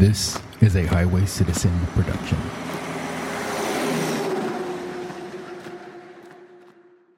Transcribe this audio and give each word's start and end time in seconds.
This 0.00 0.40
is 0.62 0.76
a 0.76 0.86
Highway 0.86 1.26
Citizen 1.26 1.78
production. 1.88 2.38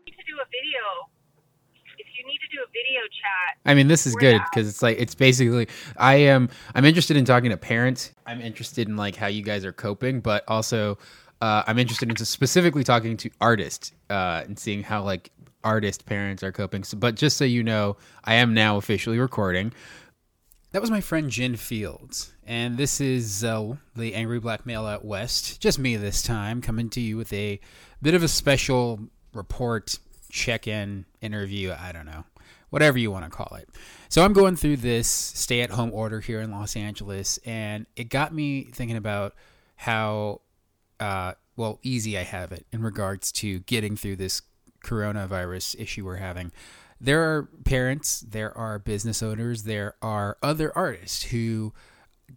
need 0.05 0.17
to 0.17 0.25
do 0.27 0.35
a 0.35 0.47
video. 0.51 0.83
If 1.97 2.09
you 2.19 2.27
need 2.27 2.39
to 2.39 2.49
do 2.51 2.59
a 2.61 2.67
video 2.73 3.03
chat, 3.03 3.61
I 3.67 3.75
mean, 3.75 3.87
this 3.87 4.05
is 4.05 4.17
good 4.17 4.41
because 4.51 4.69
it's 4.69 4.83
like 4.83 4.99
it's 4.99 5.15
basically 5.15 5.69
I 5.97 6.15
am 6.17 6.49
I'm 6.75 6.85
interested 6.85 7.17
in 7.17 7.25
talking 7.25 7.51
to 7.51 7.57
parents. 7.57 8.11
I'm 8.27 8.41
interested 8.41 8.89
in 8.89 8.97
like 8.97 9.15
how 9.15 9.29
you 9.29 9.45
guys 9.45 9.65
are 9.65 9.73
coping, 9.73 10.19
but 10.19 10.43
also 10.49 10.99
uh, 11.41 11.63
I'm 11.69 11.79
interested 11.79 12.11
in 12.11 12.17
specifically 12.17 12.83
talking 12.83 13.17
to 13.19 13.31
artists 13.41 13.93
uh, 14.11 14.43
and 14.45 14.59
seeing 14.59 14.83
how 14.83 15.05
like 15.05 15.31
artist 15.63 16.05
parents 16.05 16.43
are 16.43 16.51
coping. 16.51 16.83
So, 16.83 16.97
but 16.97 17.15
just 17.15 17.37
so 17.37 17.45
you 17.45 17.63
know, 17.63 17.97
I 18.25 18.35
am 18.35 18.55
now 18.55 18.77
officially 18.77 19.21
recording. 19.21 19.73
That 20.73 20.81
was 20.81 20.91
my 20.91 21.03
friend 21.03 21.29
Jen 21.29 21.57
Fields, 21.57 22.33
and 22.47 22.79
this 22.79 22.99
is 22.99 23.43
the 23.43 23.79
Angry 24.15 24.41
Black 24.41 24.65
Male 24.65 24.87
Out 24.87 25.05
West. 25.05 25.61
Just 25.61 25.79
me 25.79 25.97
this 25.97 26.23
time, 26.23 26.63
coming 26.63 26.89
to 26.91 27.01
you 27.01 27.19
with 27.19 27.31
a 27.35 27.61
bit 28.01 28.15
of 28.15 28.23
a 28.23 28.29
special 28.29 28.99
report, 29.35 29.99
check-in, 30.31 31.05
interview. 31.21 31.75
I 31.79 31.93
don't 31.93 32.07
know, 32.07 32.25
whatever 32.71 32.97
you 32.97 33.11
want 33.11 33.27
to 33.27 33.31
call 33.31 33.55
it. 33.57 33.69
So 34.09 34.25
I'm 34.25 34.33
going 34.33 34.57
through 34.57 34.79
this 34.79 35.09
stay-at-home 35.09 35.93
order 35.93 36.21
here 36.21 36.41
in 36.41 36.51
Los 36.51 36.75
Angeles, 36.75 37.39
and 37.45 37.85
it 37.95 38.05
got 38.05 38.33
me 38.33 38.71
thinking 38.73 38.97
about 38.97 39.35
how 39.77 40.41
uh, 41.01 41.35
well 41.55 41.81
easy 41.83 42.17
I 42.17 42.23
have 42.23 42.51
it 42.51 42.65
in 42.73 42.81
regards 42.81 43.31
to 43.33 43.59
getting 43.59 43.95
through 43.95 44.17
this 44.17 44.41
coronavirus 44.83 45.79
issue 45.79 46.07
we're 46.07 46.17
having. 46.17 46.51
There 47.03 47.21
are 47.21 47.49
parents, 47.65 48.21
there 48.21 48.57
are 48.57 48.79
business 48.79 49.25
owners, 49.25 49.65
there 49.65 49.97
are 50.01 50.39
other 50.41 50.73
artists 50.79 51.25
who 51.25 51.73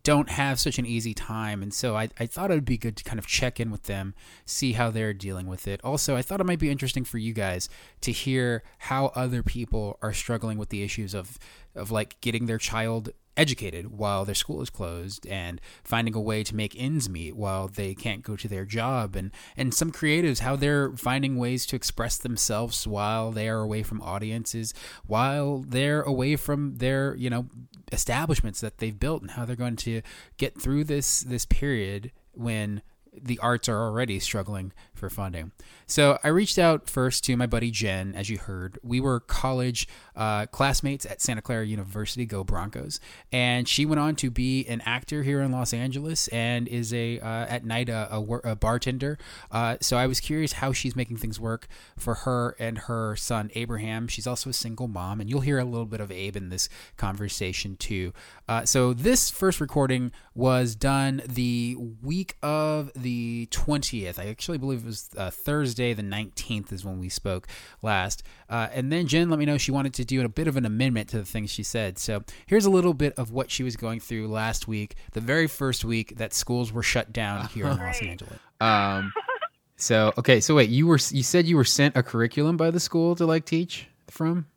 don't 0.03 0.29
have 0.29 0.59
such 0.59 0.79
an 0.79 0.87
easy 0.87 1.13
time. 1.13 1.61
And 1.61 1.71
so 1.71 1.95
I, 1.95 2.09
I 2.19 2.25
thought 2.25 2.49
it 2.49 2.55
would 2.55 2.65
be 2.65 2.77
good 2.77 2.97
to 2.97 3.03
kind 3.03 3.19
of 3.19 3.27
check 3.27 3.59
in 3.59 3.69
with 3.69 3.83
them, 3.83 4.15
see 4.43 4.73
how 4.73 4.89
they're 4.89 5.13
dealing 5.13 5.45
with 5.45 5.67
it. 5.67 5.81
Also, 5.83 6.15
I 6.15 6.23
thought 6.23 6.41
it 6.41 6.47
might 6.47 6.57
be 6.57 6.71
interesting 6.71 7.05
for 7.05 7.19
you 7.19 7.31
guys 7.31 7.69
to 8.01 8.11
hear 8.11 8.63
how 8.79 9.11
other 9.13 9.43
people 9.43 9.99
are 10.01 10.13
struggling 10.13 10.57
with 10.57 10.69
the 10.69 10.81
issues 10.81 11.13
of, 11.13 11.37
of 11.75 11.91
like 11.91 12.19
getting 12.21 12.47
their 12.47 12.57
child 12.57 13.11
educated 13.37 13.97
while 13.97 14.25
their 14.25 14.35
school 14.35 14.61
is 14.61 14.69
closed 14.69 15.27
and 15.27 15.59
finding 15.83 16.15
a 16.15 16.21
way 16.21 16.43
to 16.43 16.55
make 16.55 16.75
ends 16.79 17.09
meet 17.09 17.35
while 17.35 17.67
they 17.67 17.93
can't 17.93 18.23
go 18.23 18.35
to 18.35 18.47
their 18.47 18.65
job. 18.65 19.15
And 19.15 19.31
and 19.57 19.73
some 19.73 19.91
creatives 19.91 20.39
how 20.39 20.55
they're 20.55 20.91
finding 20.93 21.37
ways 21.37 21.65
to 21.67 21.75
express 21.75 22.17
themselves 22.17 22.87
while 22.87 23.31
they 23.31 23.49
are 23.49 23.59
away 23.59 23.83
from 23.83 24.01
audiences 24.01 24.73
while 25.05 25.59
they're 25.59 26.01
away 26.01 26.35
from 26.35 26.77
their 26.77 27.15
you 27.15 27.29
know 27.29 27.47
establishments 27.91 28.61
that 28.61 28.77
they've 28.79 28.99
built 28.99 29.21
and 29.21 29.31
how 29.31 29.45
they're 29.45 29.55
going 29.55 29.75
to 29.75 30.01
get 30.37 30.59
through 30.59 30.83
this 30.83 31.21
this 31.21 31.45
period 31.45 32.11
when 32.33 32.81
the 33.13 33.39
arts 33.39 33.69
are 33.69 33.81
already 33.81 34.19
struggling 34.19 34.73
for 35.05 35.15
funding. 35.15 35.51
So 35.87 36.17
I 36.23 36.29
reached 36.29 36.57
out 36.57 36.89
first 36.89 37.23
to 37.25 37.37
my 37.37 37.45
buddy 37.45 37.69
Jen, 37.69 38.15
as 38.15 38.27
you 38.27 38.39
heard. 38.39 38.79
We 38.81 38.99
were 38.99 39.19
college 39.19 39.87
uh, 40.15 40.47
classmates 40.47 41.05
at 41.05 41.21
Santa 41.21 41.43
Clara 41.43 41.65
University, 41.65 42.25
go 42.25 42.43
Broncos, 42.43 42.99
and 43.31 43.67
she 43.67 43.85
went 43.85 43.99
on 43.99 44.15
to 44.15 44.31
be 44.31 44.65
an 44.65 44.81
actor 44.81 45.21
here 45.21 45.41
in 45.41 45.51
Los 45.51 45.73
Angeles 45.73 46.27
and 46.29 46.67
is 46.67 46.91
a 46.91 47.19
uh, 47.19 47.45
at 47.45 47.65
night 47.65 47.89
a, 47.89 48.11
a, 48.11 48.19
a 48.19 48.55
bartender. 48.55 49.19
Uh, 49.51 49.77
so 49.79 49.95
I 49.95 50.07
was 50.07 50.19
curious 50.19 50.53
how 50.53 50.73
she's 50.73 50.95
making 50.95 51.17
things 51.17 51.39
work 51.39 51.67
for 51.95 52.15
her 52.15 52.55
and 52.57 52.79
her 52.79 53.15
son 53.15 53.51
Abraham. 53.53 54.07
She's 54.07 54.25
also 54.25 54.49
a 54.49 54.53
single 54.53 54.87
mom, 54.87 55.21
and 55.21 55.29
you'll 55.29 55.41
hear 55.41 55.59
a 55.59 55.65
little 55.65 55.85
bit 55.85 56.01
of 56.01 56.11
Abe 56.11 56.35
in 56.35 56.49
this 56.49 56.67
conversation 56.97 57.75
too. 57.77 58.11
Uh, 58.49 58.65
so 58.65 58.91
this 58.91 59.29
first 59.29 59.61
recording 59.61 60.11
was 60.33 60.75
done 60.75 61.21
the 61.27 61.77
week 62.01 62.37
of 62.41 62.91
the 62.95 63.47
20th. 63.51 64.17
I 64.17 64.29
actually 64.29 64.57
believe 64.57 64.79
it 64.79 64.85
was 64.85 64.94
uh, 65.17 65.29
Thursday, 65.29 65.93
the 65.93 66.01
19th, 66.03 66.71
is 66.71 66.85
when 66.85 66.99
we 66.99 67.09
spoke 67.09 67.47
last. 67.81 68.23
Uh, 68.49 68.67
and 68.73 68.91
then 68.91 69.07
Jen 69.07 69.29
let 69.29 69.39
me 69.39 69.45
know 69.45 69.57
she 69.57 69.71
wanted 69.71 69.93
to 69.95 70.05
do 70.05 70.23
a 70.23 70.29
bit 70.29 70.47
of 70.47 70.57
an 70.57 70.65
amendment 70.65 71.09
to 71.09 71.17
the 71.17 71.25
things 71.25 71.49
she 71.49 71.63
said. 71.63 71.97
So 71.97 72.23
here's 72.45 72.65
a 72.65 72.69
little 72.69 72.93
bit 72.93 73.13
of 73.17 73.31
what 73.31 73.51
she 73.51 73.63
was 73.63 73.75
going 73.75 73.99
through 73.99 74.27
last 74.27 74.67
week, 74.67 74.95
the 75.13 75.21
very 75.21 75.47
first 75.47 75.85
week 75.85 76.17
that 76.17 76.33
schools 76.33 76.71
were 76.71 76.83
shut 76.83 77.13
down 77.13 77.47
here 77.47 77.67
in 77.67 77.77
Los 77.77 78.01
Angeles. 78.01 78.39
Um, 78.59 79.11
so 79.75 80.13
okay, 80.17 80.39
so 80.39 80.55
wait, 80.55 80.69
you 80.69 80.87
were 80.87 80.99
you 81.11 81.23
said 81.23 81.45
you 81.45 81.55
were 81.55 81.65
sent 81.65 81.95
a 81.97 82.03
curriculum 82.03 82.57
by 82.57 82.71
the 82.71 82.79
school 82.79 83.15
to 83.15 83.25
like 83.25 83.45
teach 83.45 83.87
from? 84.09 84.47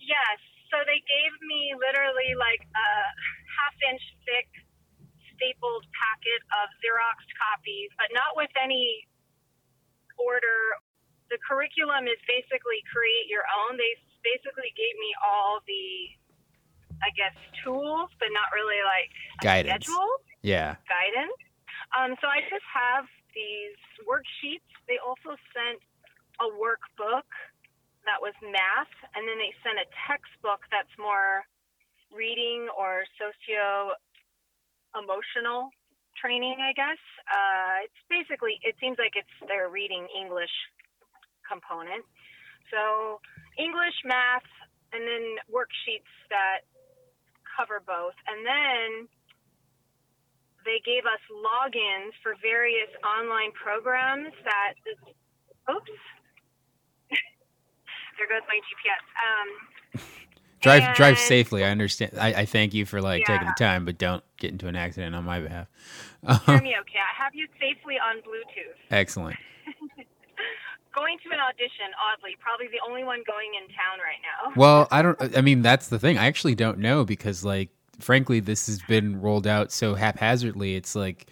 yes. 0.00 0.38
So 0.70 0.76
they 0.86 1.00
gave 1.06 1.32
me 1.46 1.74
literally 1.78 2.34
like 2.34 2.62
a 2.66 2.88
half 3.46 3.76
inch 3.90 4.02
thick 4.26 4.48
stapled 5.34 5.84
packet 5.94 6.40
of 6.62 6.66
Xerox 6.80 7.18
copies, 7.36 7.90
but 7.98 8.08
not 8.14 8.34
with 8.38 8.50
any 8.58 9.06
order. 10.18 10.58
The 11.30 11.38
curriculum 11.42 12.06
is 12.06 12.20
basically 12.28 12.80
create 12.90 13.26
your 13.26 13.44
own. 13.64 13.76
They 13.76 13.92
basically 14.22 14.70
gave 14.76 14.94
me 15.00 15.10
all 15.24 15.60
the, 15.66 15.86
I 17.02 17.10
guess, 17.16 17.34
tools, 17.64 18.10
but 18.20 18.28
not 18.32 18.52
really 18.54 18.80
like 18.84 19.12
Guidance. 19.42 19.84
schedule. 19.88 20.10
Yeah. 20.44 20.76
guidance. 20.86 21.40
Um, 21.96 22.16
so 22.20 22.28
I 22.28 22.44
just 22.52 22.66
have 22.68 23.08
these 23.34 23.76
worksheets. 24.04 24.68
They 24.86 25.00
also 25.00 25.36
sent 25.56 25.80
a 26.40 26.48
workbook 26.54 27.26
that 28.04 28.20
was 28.20 28.36
math, 28.44 28.92
and 29.16 29.24
then 29.24 29.38
they 29.40 29.52
sent 29.64 29.80
a 29.80 29.88
textbook 30.04 30.60
that's 30.68 30.92
more 31.00 31.44
reading 32.12 32.68
or 32.76 33.02
socio 33.16 33.96
emotional 34.94 35.70
training, 36.20 36.56
I 36.60 36.72
guess. 36.72 37.00
Uh, 37.28 37.84
it's 37.84 38.02
basically, 38.08 38.60
it 38.62 38.74
seems 38.80 38.98
like 38.98 39.14
it's 39.14 39.36
their 39.48 39.68
reading 39.68 40.06
English 40.14 40.52
component. 41.46 42.04
So 42.72 43.20
English, 43.58 43.94
math, 44.04 44.46
and 44.92 45.02
then 45.02 45.38
worksheets 45.50 46.10
that 46.30 46.64
cover 47.56 47.82
both. 47.84 48.16
And 48.26 48.42
then 48.46 48.88
they 50.64 50.80
gave 50.80 51.04
us 51.04 51.20
logins 51.28 52.16
for 52.24 52.34
various 52.40 52.88
online 53.04 53.52
programs 53.52 54.32
that 54.48 54.74
oops 55.68 55.96
there 58.16 58.28
goes 58.28 58.44
my 58.48 58.58
gps 58.64 59.04
um, 59.20 59.48
Drive 60.64 60.96
drive 60.96 61.18
safely. 61.18 61.64
I 61.64 61.70
understand. 61.70 62.12
I, 62.18 62.34
I 62.34 62.44
thank 62.46 62.74
you 62.74 62.84
for 62.86 63.00
like 63.00 63.24
taking 63.24 63.46
the 63.46 63.54
time, 63.58 63.84
but 63.84 63.98
don't 63.98 64.24
get 64.36 64.50
into 64.50 64.66
an 64.66 64.76
accident 64.76 65.14
on 65.14 65.24
my 65.24 65.40
behalf. 65.40 65.68
hear 66.46 66.60
me 66.62 66.74
okay 66.80 66.98
i 66.98 67.22
have 67.22 67.34
you 67.34 67.46
safely 67.60 67.94
on 67.96 68.16
bluetooth 68.18 68.74
Excellent. 68.90 69.36
going 70.94 71.18
to 71.24 71.30
an 71.32 71.38
audition 71.40 71.86
oddly 72.12 72.36
probably 72.40 72.66
the 72.68 72.78
only 72.88 73.04
one 73.04 73.20
going 73.26 73.50
in 73.60 73.68
town 73.68 73.98
right 73.98 74.18
now 74.22 74.52
Well, 74.56 74.88
I 74.92 75.02
don't. 75.02 75.36
I 75.36 75.40
mean, 75.40 75.62
that's 75.62 75.88
the 75.88 75.98
thing. 75.98 76.18
I 76.18 76.26
actually 76.26 76.54
don't 76.54 76.78
know 76.78 77.04
because, 77.04 77.44
like, 77.44 77.70
frankly, 78.00 78.40
this 78.40 78.66
has 78.66 78.80
been 78.88 79.20
rolled 79.20 79.46
out 79.46 79.72
so 79.72 79.94
haphazardly. 79.94 80.76
It's 80.76 80.94
like 80.94 81.26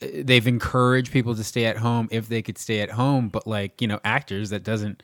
they've 0.00 0.46
encouraged 0.46 1.12
people 1.12 1.34
to 1.34 1.42
stay 1.44 1.64
at 1.66 1.78
home 1.78 2.08
if 2.10 2.28
they 2.28 2.42
could 2.42 2.58
stay 2.58 2.80
at 2.80 2.90
home, 2.90 3.28
but 3.28 3.46
like 3.46 3.80
you 3.80 3.88
know, 3.88 4.00
actors 4.04 4.50
that 4.50 4.62
doesn't 4.62 5.02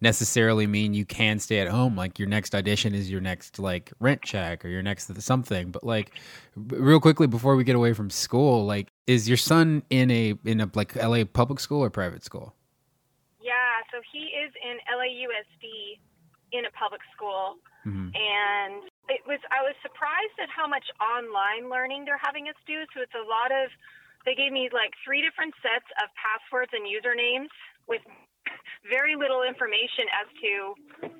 necessarily 0.00 0.66
mean 0.66 0.94
you 0.94 1.04
can 1.04 1.38
stay 1.38 1.60
at 1.60 1.68
home. 1.68 1.96
Like 1.96 2.18
your 2.18 2.28
next 2.28 2.54
audition 2.54 2.94
is 2.94 3.10
your 3.10 3.20
next 3.20 3.58
like 3.58 3.92
rent 4.00 4.22
check 4.22 4.64
or 4.64 4.68
your 4.68 4.82
next 4.82 5.20
something. 5.20 5.70
But 5.70 5.84
like, 5.84 6.12
real 6.56 7.00
quickly 7.00 7.26
before 7.26 7.56
we 7.56 7.64
get 7.64 7.76
away 7.76 7.92
from 7.92 8.10
school, 8.10 8.64
like, 8.64 8.88
is 9.06 9.28
your 9.28 9.36
son 9.36 9.82
in 9.90 10.10
a 10.10 10.34
in 10.44 10.60
a 10.60 10.70
like 10.74 10.96
L.A. 10.96 11.24
public 11.24 11.60
school 11.60 11.82
or 11.82 11.90
private 11.90 12.24
school? 12.24 12.54
yeah 13.40 13.80
so 13.88 14.04
he 14.12 14.28
is 14.36 14.52
in 14.60 14.76
lausd 14.92 15.64
in 16.52 16.64
a 16.68 16.72
public 16.76 17.00
school 17.16 17.56
hmm 17.84 18.12
and 18.12 18.84
it 19.08 19.24
was 19.24 19.40
I 19.48 19.64
was 19.64 19.72
surprised 19.80 20.36
at 20.36 20.52
how 20.52 20.68
much 20.68 20.84
online 21.00 21.72
learning 21.72 22.04
they're 22.04 22.20
having 22.20 22.48
us 22.48 22.60
do. 22.68 22.84
So 22.92 23.00
it's 23.00 23.16
a 23.16 23.24
lot 23.24 23.48
of 23.48 23.72
they 24.28 24.36
gave 24.36 24.52
me 24.52 24.68
like 24.68 24.92
three 25.00 25.24
different 25.24 25.56
sets 25.64 25.88
of 25.96 26.12
passwords 26.12 26.72
and 26.76 26.84
usernames 26.84 27.48
with 27.88 28.04
very 28.88 29.14
little 29.14 29.44
information 29.44 30.08
as 30.16 30.28
to 30.42 30.52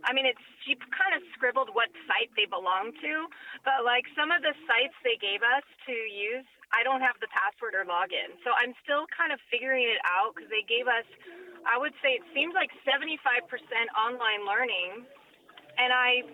I 0.04 0.12
mean 0.16 0.26
it's 0.26 0.42
she 0.64 0.74
kind 0.92 1.14
of 1.16 1.22
scribbled 1.36 1.72
what 1.72 1.88
site 2.08 2.32
they 2.34 2.48
belong 2.48 2.92
to, 3.00 3.12
but 3.64 3.84
like 3.84 4.04
some 4.16 4.32
of 4.32 4.42
the 4.42 4.52
sites 4.66 4.96
they 5.04 5.16
gave 5.20 5.44
us 5.44 5.64
to 5.86 5.94
use 5.94 6.44
I 6.68 6.84
don't 6.84 7.00
have 7.00 7.16
the 7.24 7.32
password 7.32 7.72
or 7.72 7.88
login. 7.88 8.36
So 8.44 8.52
I'm 8.52 8.76
still 8.84 9.08
kind 9.08 9.32
of 9.32 9.40
figuring 9.48 9.88
it 9.88 10.00
out 10.04 10.36
because 10.36 10.52
they 10.52 10.64
gave 10.64 10.88
us 10.88 11.06
I 11.68 11.76
would 11.76 11.94
say 12.00 12.16
it 12.16 12.24
seems 12.32 12.56
like 12.56 12.72
75% 12.84 13.12
online 13.96 14.42
learning 14.48 15.04
and 15.76 15.92
I 15.92 16.24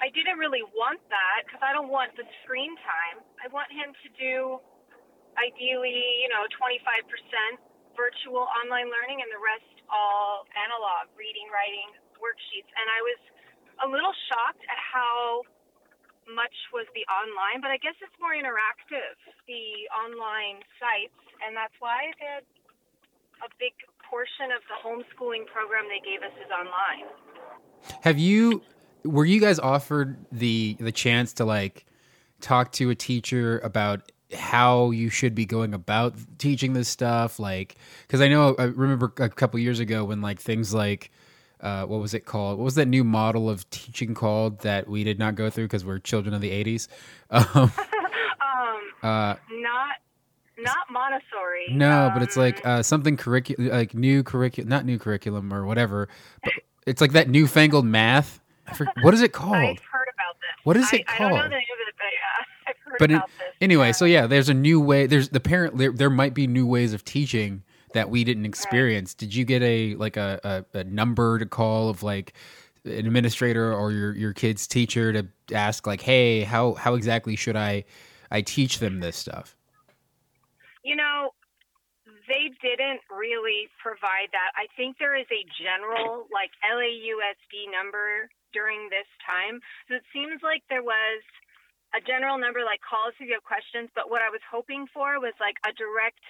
I 0.00 0.08
didn't 0.16 0.40
really 0.40 0.64
want 0.72 1.02
that 1.12 1.44
because 1.44 1.60
I 1.60 1.76
don't 1.76 1.92
want 1.92 2.16
the 2.16 2.24
screen 2.40 2.72
time. 2.80 3.20
I 3.36 3.52
want 3.52 3.68
him 3.68 3.92
to 3.92 4.08
do 4.16 4.56
ideally, 5.36 6.24
you 6.24 6.28
know, 6.32 6.48
25% 6.56 7.04
virtual 7.92 8.48
online 8.64 8.88
learning 8.88 9.20
and 9.20 9.28
the 9.28 9.40
rest 9.40 9.79
all 9.90 10.46
analog 10.54 11.10
reading, 11.18 11.50
writing, 11.50 11.90
worksheets. 12.22 12.70
And 12.78 12.86
I 12.86 13.00
was 13.02 13.20
a 13.82 13.88
little 13.90 14.14
shocked 14.30 14.62
at 14.64 14.80
how 14.80 15.42
much 16.30 16.54
was 16.70 16.86
the 16.94 17.02
online, 17.10 17.58
but 17.60 17.74
I 17.74 17.78
guess 17.82 17.98
it's 17.98 18.14
more 18.22 18.32
interactive, 18.32 19.18
the 19.50 19.90
online 19.90 20.62
sites, 20.78 21.18
and 21.42 21.56
that's 21.56 21.74
why 21.82 22.14
a 23.42 23.48
big 23.58 23.74
portion 24.06 24.54
of 24.54 24.62
the 24.70 24.76
homeschooling 24.78 25.46
program 25.46 25.84
they 25.88 26.02
gave 26.04 26.22
us 26.22 26.34
is 26.38 26.50
online. 26.50 27.10
Have 28.02 28.18
you 28.18 28.62
were 29.04 29.24
you 29.24 29.40
guys 29.40 29.58
offered 29.58 30.18
the 30.30 30.76
the 30.78 30.92
chance 30.92 31.32
to 31.34 31.44
like 31.44 31.86
talk 32.40 32.72
to 32.72 32.90
a 32.90 32.94
teacher 32.94 33.58
about 33.60 34.12
how 34.32 34.90
you 34.90 35.08
should 35.10 35.34
be 35.34 35.44
going 35.44 35.74
about 35.74 36.14
teaching 36.38 36.72
this 36.72 36.88
stuff 36.88 37.38
like 37.38 37.76
because 38.06 38.20
i 38.20 38.28
know 38.28 38.54
i 38.58 38.64
remember 38.64 39.12
a 39.18 39.28
couple 39.28 39.58
years 39.58 39.80
ago 39.80 40.04
when 40.04 40.20
like 40.20 40.38
things 40.40 40.72
like 40.74 41.10
uh, 41.60 41.84
what 41.84 42.00
was 42.00 42.14
it 42.14 42.24
called 42.24 42.58
what 42.58 42.64
was 42.64 42.74
that 42.76 42.86
new 42.88 43.04
model 43.04 43.50
of 43.50 43.68
teaching 43.70 44.14
called 44.14 44.60
that 44.60 44.88
we 44.88 45.04
did 45.04 45.18
not 45.18 45.34
go 45.34 45.50
through 45.50 45.64
because 45.64 45.84
we're 45.84 45.98
children 45.98 46.32
of 46.34 46.40
the 46.40 46.50
80s 46.50 46.88
um, 47.30 47.44
um, 47.54 47.70
uh, 49.02 49.34
not 49.52 49.96
not 50.58 50.76
Montessori. 50.90 51.66
no 51.70 52.10
but 52.14 52.22
it's 52.22 52.36
um, 52.36 52.42
like 52.44 52.64
uh, 52.66 52.82
something 52.82 53.16
curriculum 53.16 53.68
like 53.70 53.94
new 53.94 54.22
curriculum 54.22 54.68
not 54.68 54.84
new 54.86 54.98
curriculum 54.98 55.52
or 55.52 55.66
whatever 55.66 56.08
but 56.42 56.52
it's 56.86 57.00
like 57.00 57.12
that 57.12 57.28
newfangled 57.28 57.84
math 57.84 58.40
I 58.66 58.74
for- 58.74 58.86
what 59.02 59.12
is 59.12 59.20
it 59.20 59.32
called 59.34 59.54
I've 59.56 59.78
heard 59.80 60.08
about 60.14 60.36
this. 60.40 60.64
What 60.64 60.76
is 60.76 60.88
I, 60.92 60.96
it 60.98 61.04
I 61.08 61.18
don't 61.18 61.30
know 61.30 61.36
called? 61.38 61.44
the 61.46 61.54
name 61.56 61.62
of 61.72 61.89
but 62.98 63.10
yeah, 63.10 63.16
I've 63.16 63.22
heard 63.22 63.30
but 63.38 63.46
in, 63.50 63.52
anyway, 63.60 63.86
yeah. 63.86 63.92
so 63.92 64.04
yeah, 64.04 64.26
there's 64.26 64.48
a 64.48 64.54
new 64.54 64.80
way. 64.80 65.06
There's 65.06 65.28
the 65.28 65.40
parent. 65.40 65.78
There, 65.78 65.92
there 65.92 66.10
might 66.10 66.34
be 66.34 66.46
new 66.46 66.66
ways 66.66 66.92
of 66.92 67.04
teaching 67.04 67.62
that 67.94 68.10
we 68.10 68.24
didn't 68.24 68.46
experience. 68.46 69.14
Did 69.14 69.34
you 69.34 69.44
get 69.44 69.62
a 69.62 69.94
like 69.96 70.16
a, 70.16 70.64
a, 70.74 70.78
a 70.78 70.84
number 70.84 71.38
to 71.38 71.46
call 71.46 71.88
of 71.88 72.02
like 72.02 72.34
an 72.84 73.06
administrator 73.06 73.72
or 73.72 73.92
your 73.92 74.14
your 74.14 74.32
kid's 74.32 74.66
teacher 74.66 75.12
to 75.12 75.26
ask 75.54 75.86
like, 75.86 76.00
hey, 76.00 76.42
how 76.42 76.74
how 76.74 76.94
exactly 76.94 77.36
should 77.36 77.56
I 77.56 77.84
I 78.30 78.42
teach 78.42 78.78
them 78.78 79.00
this 79.00 79.16
stuff? 79.16 79.56
You 80.82 80.96
know, 80.96 81.30
they 82.30 82.54
didn't 82.62 83.02
really 83.10 83.68
provide 83.82 84.30
that. 84.32 84.54
I 84.54 84.70
think 84.76 84.96
there 84.98 85.18
is 85.18 85.26
a 85.34 85.42
general, 85.58 86.30
like 86.32 86.50
LAUSD 86.62 87.68
number 87.74 88.30
during 88.54 88.88
this 88.88 89.06
time. 89.26 89.60
So 89.88 89.96
it 89.96 90.06
seems 90.14 90.40
like 90.42 90.62
there 90.70 90.82
was 90.82 91.22
a 91.94 92.00
general 92.00 92.38
number, 92.38 92.62
like 92.62 92.80
calls 92.82 93.14
if 93.18 93.26
you 93.26 93.34
have 93.34 93.46
questions. 93.46 93.90
But 93.94 94.10
what 94.10 94.22
I 94.22 94.30
was 94.30 94.42
hoping 94.46 94.86
for 94.94 95.18
was 95.18 95.34
like 95.42 95.58
a 95.66 95.72
direct 95.74 96.22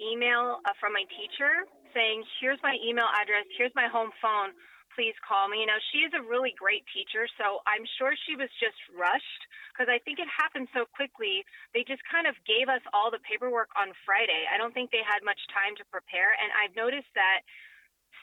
email 0.00 0.60
uh, 0.64 0.72
from 0.80 0.96
my 0.96 1.04
teacher 1.12 1.68
saying, 1.92 2.24
here's 2.40 2.60
my 2.64 2.76
email 2.80 3.08
address, 3.20 3.44
here's 3.56 3.74
my 3.76 3.88
home 3.88 4.10
phone. 4.20 4.56
Please 4.96 5.16
call 5.24 5.48
me. 5.48 5.64
You 5.64 5.68
know, 5.68 5.80
she 5.92 6.04
is 6.04 6.12
a 6.12 6.20
really 6.20 6.52
great 6.52 6.84
teacher, 6.92 7.24
so 7.40 7.64
I'm 7.64 7.84
sure 7.96 8.12
she 8.28 8.36
was 8.36 8.52
just 8.60 8.76
rushed 8.92 9.42
because 9.72 9.88
I 9.88 9.96
think 10.04 10.20
it 10.20 10.28
happened 10.28 10.68
so 10.76 10.84
quickly 10.84 11.48
they 11.72 11.80
just 11.80 12.04
kind 12.04 12.28
of 12.28 12.36
gave 12.44 12.68
us 12.68 12.84
all 12.92 13.08
the 13.08 13.20
paperwork 13.24 13.72
on 13.72 13.96
Friday. 14.04 14.44
I 14.52 14.60
don't 14.60 14.76
think 14.76 14.92
they 14.92 15.00
had 15.00 15.24
much 15.24 15.40
time 15.48 15.72
to 15.80 15.84
prepare. 15.88 16.36
And 16.36 16.52
I've 16.52 16.76
noticed 16.76 17.08
that 17.16 17.40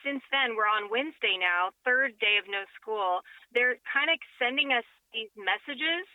since 0.06 0.22
then, 0.30 0.54
we're 0.54 0.70
on 0.70 0.94
Wednesday 0.94 1.42
now, 1.42 1.74
third 1.82 2.14
day 2.22 2.38
of 2.38 2.46
no 2.46 2.70
school. 2.78 3.26
They're 3.50 3.82
kind 3.90 4.14
of 4.14 4.22
sending 4.38 4.70
us 4.70 4.86
these 5.10 5.34
messages 5.34 6.06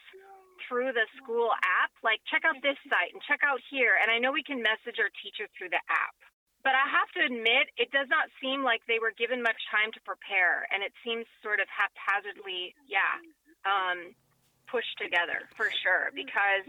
through 0.69 0.93
the 0.93 1.07
school 1.21 1.51
app, 1.53 1.93
like 2.03 2.21
check 2.31 2.43
out 2.45 2.59
this 2.63 2.79
site 2.89 3.13
and 3.13 3.23
check 3.25 3.41
out 3.45 3.61
here. 3.71 3.97
And 4.01 4.11
I 4.11 4.19
know 4.19 4.33
we 4.33 4.43
can 4.43 4.61
message 4.61 4.99
our 4.99 5.13
teacher 5.23 5.49
through 5.57 5.71
the 5.71 5.83
app. 5.89 6.17
But 6.65 6.73
I 6.73 6.89
have 6.89 7.13
to 7.21 7.21
admit, 7.29 7.69
it 7.77 7.93
does 7.93 8.09
not 8.09 8.33
seem 8.41 8.65
like 8.65 8.81
they 8.89 8.97
were 8.97 9.13
given 9.13 9.45
much 9.45 9.61
time 9.69 9.93
to 9.93 10.01
prepare. 10.01 10.65
And 10.73 10.81
it 10.81 10.97
seems 11.05 11.29
sort 11.45 11.61
of 11.61 11.69
haphazardly, 11.69 12.73
yeah, 12.89 13.21
um, 13.69 14.17
pushed 14.65 14.97
together 14.97 15.45
for 15.57 15.69
sure 15.85 16.09
because 16.17 16.65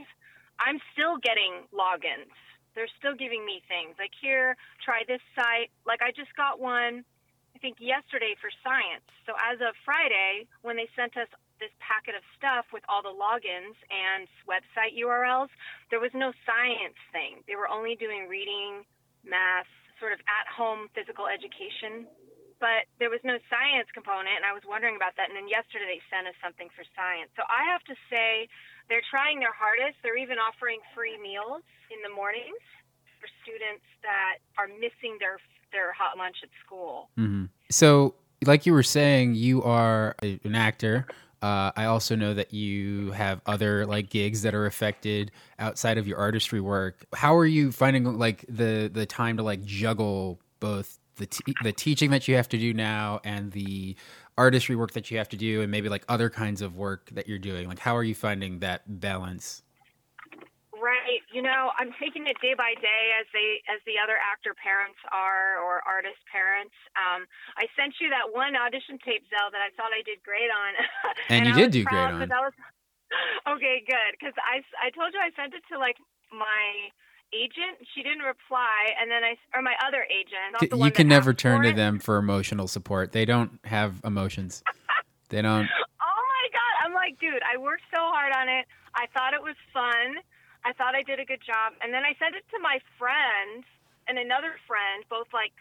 I'm 0.60 0.84
still 0.92 1.16
getting 1.24 1.64
logins. 1.72 2.32
They're 2.76 2.92
still 3.00 3.16
giving 3.16 3.48
me 3.48 3.64
things 3.72 3.96
like 3.96 4.12
here, 4.20 4.60
try 4.84 5.08
this 5.08 5.24
site. 5.32 5.72
Like 5.88 6.04
I 6.04 6.12
just 6.12 6.36
got 6.36 6.60
one, 6.60 7.08
I 7.56 7.58
think 7.64 7.80
yesterday 7.80 8.36
for 8.36 8.52
science. 8.68 9.08
So 9.24 9.32
as 9.40 9.64
of 9.64 9.80
Friday, 9.88 10.44
when 10.62 10.76
they 10.76 10.92
sent 10.92 11.16
us 11.16 11.32
this 11.66 11.74
packet 11.82 12.14
of 12.14 12.22
stuff 12.38 12.70
with 12.70 12.86
all 12.86 13.02
the 13.02 13.10
logins 13.10 13.74
and 13.90 14.30
website 14.46 14.94
URLs, 14.94 15.50
there 15.90 15.98
was 15.98 16.14
no 16.14 16.30
science 16.46 16.98
thing. 17.10 17.42
They 17.50 17.58
were 17.58 17.66
only 17.66 17.98
doing 17.98 18.30
reading, 18.30 18.86
math, 19.26 19.66
sort 19.98 20.14
of 20.14 20.22
at 20.30 20.46
home 20.46 20.94
physical 20.94 21.26
education. 21.26 22.06
But 22.62 22.88
there 23.02 23.10
was 23.10 23.20
no 23.26 23.36
science 23.52 23.90
component, 23.92 24.38
and 24.38 24.46
I 24.48 24.54
was 24.56 24.64
wondering 24.64 24.96
about 24.96 25.18
that. 25.20 25.28
And 25.28 25.36
then 25.36 25.50
yesterday 25.50 25.98
they 25.98 26.04
sent 26.08 26.30
us 26.30 26.38
something 26.40 26.72
for 26.72 26.88
science. 26.96 27.34
So 27.36 27.44
I 27.50 27.68
have 27.68 27.84
to 27.90 27.96
say, 28.08 28.48
they're 28.88 29.04
trying 29.10 29.42
their 29.42 29.52
hardest. 29.52 30.00
They're 30.06 30.22
even 30.22 30.38
offering 30.38 30.80
free 30.94 31.18
meals 31.20 31.66
in 31.92 32.00
the 32.06 32.14
mornings 32.14 32.62
for 33.20 33.28
students 33.44 33.84
that 34.06 34.40
are 34.56 34.70
missing 34.70 35.18
their 35.20 35.42
their 35.74 35.92
hot 35.92 36.16
lunch 36.18 36.38
at 36.44 36.50
school. 36.64 37.10
hmm 37.18 37.52
So, 37.70 38.16
like 38.46 38.66
you 38.66 38.72
were 38.72 38.88
saying, 38.88 39.36
you 39.36 39.64
are 39.64 40.16
an 40.22 40.56
actor. 40.56 41.08
Uh, 41.42 41.72
I 41.76 41.86
also 41.86 42.16
know 42.16 42.34
that 42.34 42.54
you 42.54 43.12
have 43.12 43.42
other 43.46 43.86
like 43.86 44.10
gigs 44.10 44.42
that 44.44 44.56
are 44.56 44.66
affected 44.66 45.32
outside 45.60 45.98
of 45.98 46.08
your 46.08 46.18
artistry 46.18 46.60
work. 46.62 47.06
How 47.14 47.36
are 47.36 47.46
you 47.46 47.72
finding 47.72 48.18
like 48.18 48.46
the 48.50 48.90
the 48.92 49.06
time 49.06 49.38
to 49.38 49.44
like 49.44 49.64
juggle 49.64 50.40
both 50.60 51.00
the 51.18 51.28
the 51.64 51.72
teaching 51.72 52.10
that 52.12 52.28
you 52.28 52.36
have 52.36 52.50
to 52.50 52.58
do 52.58 52.74
now 52.74 53.20
and 53.24 53.52
the 53.52 53.96
artistry 54.38 54.76
work 54.76 54.92
that 54.94 55.12
you 55.12 55.18
have 55.18 55.30
to 55.30 55.38
do, 55.38 55.62
and 55.62 55.72
maybe 55.72 55.90
like 55.90 56.04
other 56.10 56.30
kinds 56.30 56.62
of 56.62 56.76
work 56.76 57.10
that 57.14 57.28
you're 57.28 57.40
doing? 57.40 57.68
Like, 57.68 57.80
how 57.80 57.96
are 57.96 58.04
you 58.04 58.16
finding 58.16 58.60
that 58.60 58.82
balance? 59.00 59.62
You 61.32 61.42
know, 61.42 61.72
I'm 61.78 61.94
taking 62.02 62.28
it 62.28 62.36
day 62.42 62.56
by 62.58 62.74
day 62.80 63.04
as 63.20 63.28
they 63.32 63.62
as 63.70 63.80
the 63.86 64.02
other 64.02 64.18
actor 64.18 64.56
parents 64.58 64.98
are 65.14 65.62
or 65.62 65.84
artist 65.86 66.20
parents. 66.32 66.74
Um, 66.98 67.28
I 67.56 67.68
sent 67.78 67.96
you 68.02 68.10
that 68.10 68.32
one 68.34 68.56
audition 68.56 68.98
tape, 69.04 69.24
Zell, 69.30 69.52
that 69.52 69.62
I 69.62 69.70
thought 69.78 69.94
I 69.94 70.02
did 70.04 70.24
great 70.24 70.50
on. 70.50 70.72
And 71.30 71.48
you 71.48 71.54
I 71.54 71.56
did 71.56 71.72
do 71.72 71.84
great 71.84 71.98
on. 71.98 72.22
I 72.32 72.42
was, 72.42 72.54
okay, 73.56 73.82
good. 73.86 74.12
Because 74.18 74.36
I, 74.42 74.62
I 74.82 74.90
told 74.92 75.14
you 75.14 75.20
I 75.20 75.32
sent 75.34 75.54
it 75.54 75.64
to 75.74 75.80
like 75.80 75.98
my 76.32 76.92
agent. 77.34 77.82
She 77.94 78.04
didn't 78.04 78.24
reply, 78.24 78.94
and 79.00 79.10
then 79.10 79.24
I 79.24 79.36
or 79.54 79.62
my 79.62 79.76
other 79.86 80.06
agent. 80.10 80.54
not 80.54 80.70
the 80.70 80.78
you 80.78 80.92
can 80.92 81.08
never 81.08 81.34
turn 81.34 81.64
to 81.64 81.70
it. 81.70 81.76
them 81.76 82.00
for 82.00 82.18
emotional 82.18 82.68
support. 82.68 83.12
They 83.12 83.26
don't 83.26 83.60
have 83.64 84.02
emotions. 84.04 84.64
They 85.30 85.42
don't. 85.42 85.68
Oh 86.06 86.24
my 86.30 86.48
god! 86.54 86.74
I'm 86.86 86.94
like, 86.94 87.20
dude, 87.20 87.42
I 87.42 87.58
worked 87.58 87.84
so 87.90 87.98
hard 87.98 88.32
on 88.36 88.48
it. 88.48 88.66
I 88.94 89.08
thought 89.14 89.34
it 89.34 89.42
was 89.42 89.56
fun. 89.74 90.22
I 90.66 90.74
thought 90.74 90.96
I 90.98 91.04
did 91.06 91.20
a 91.22 91.26
good 91.26 91.42
job, 91.46 91.74
and 91.82 91.94
then 91.94 92.04
I 92.04 92.18
sent 92.18 92.34
it 92.36 92.44
to 92.50 92.58
my 92.60 92.80
friend 92.98 93.64
and 94.10 94.18
another 94.18 94.58
friend, 94.66 95.06
both 95.10 95.30
like 95.32 95.54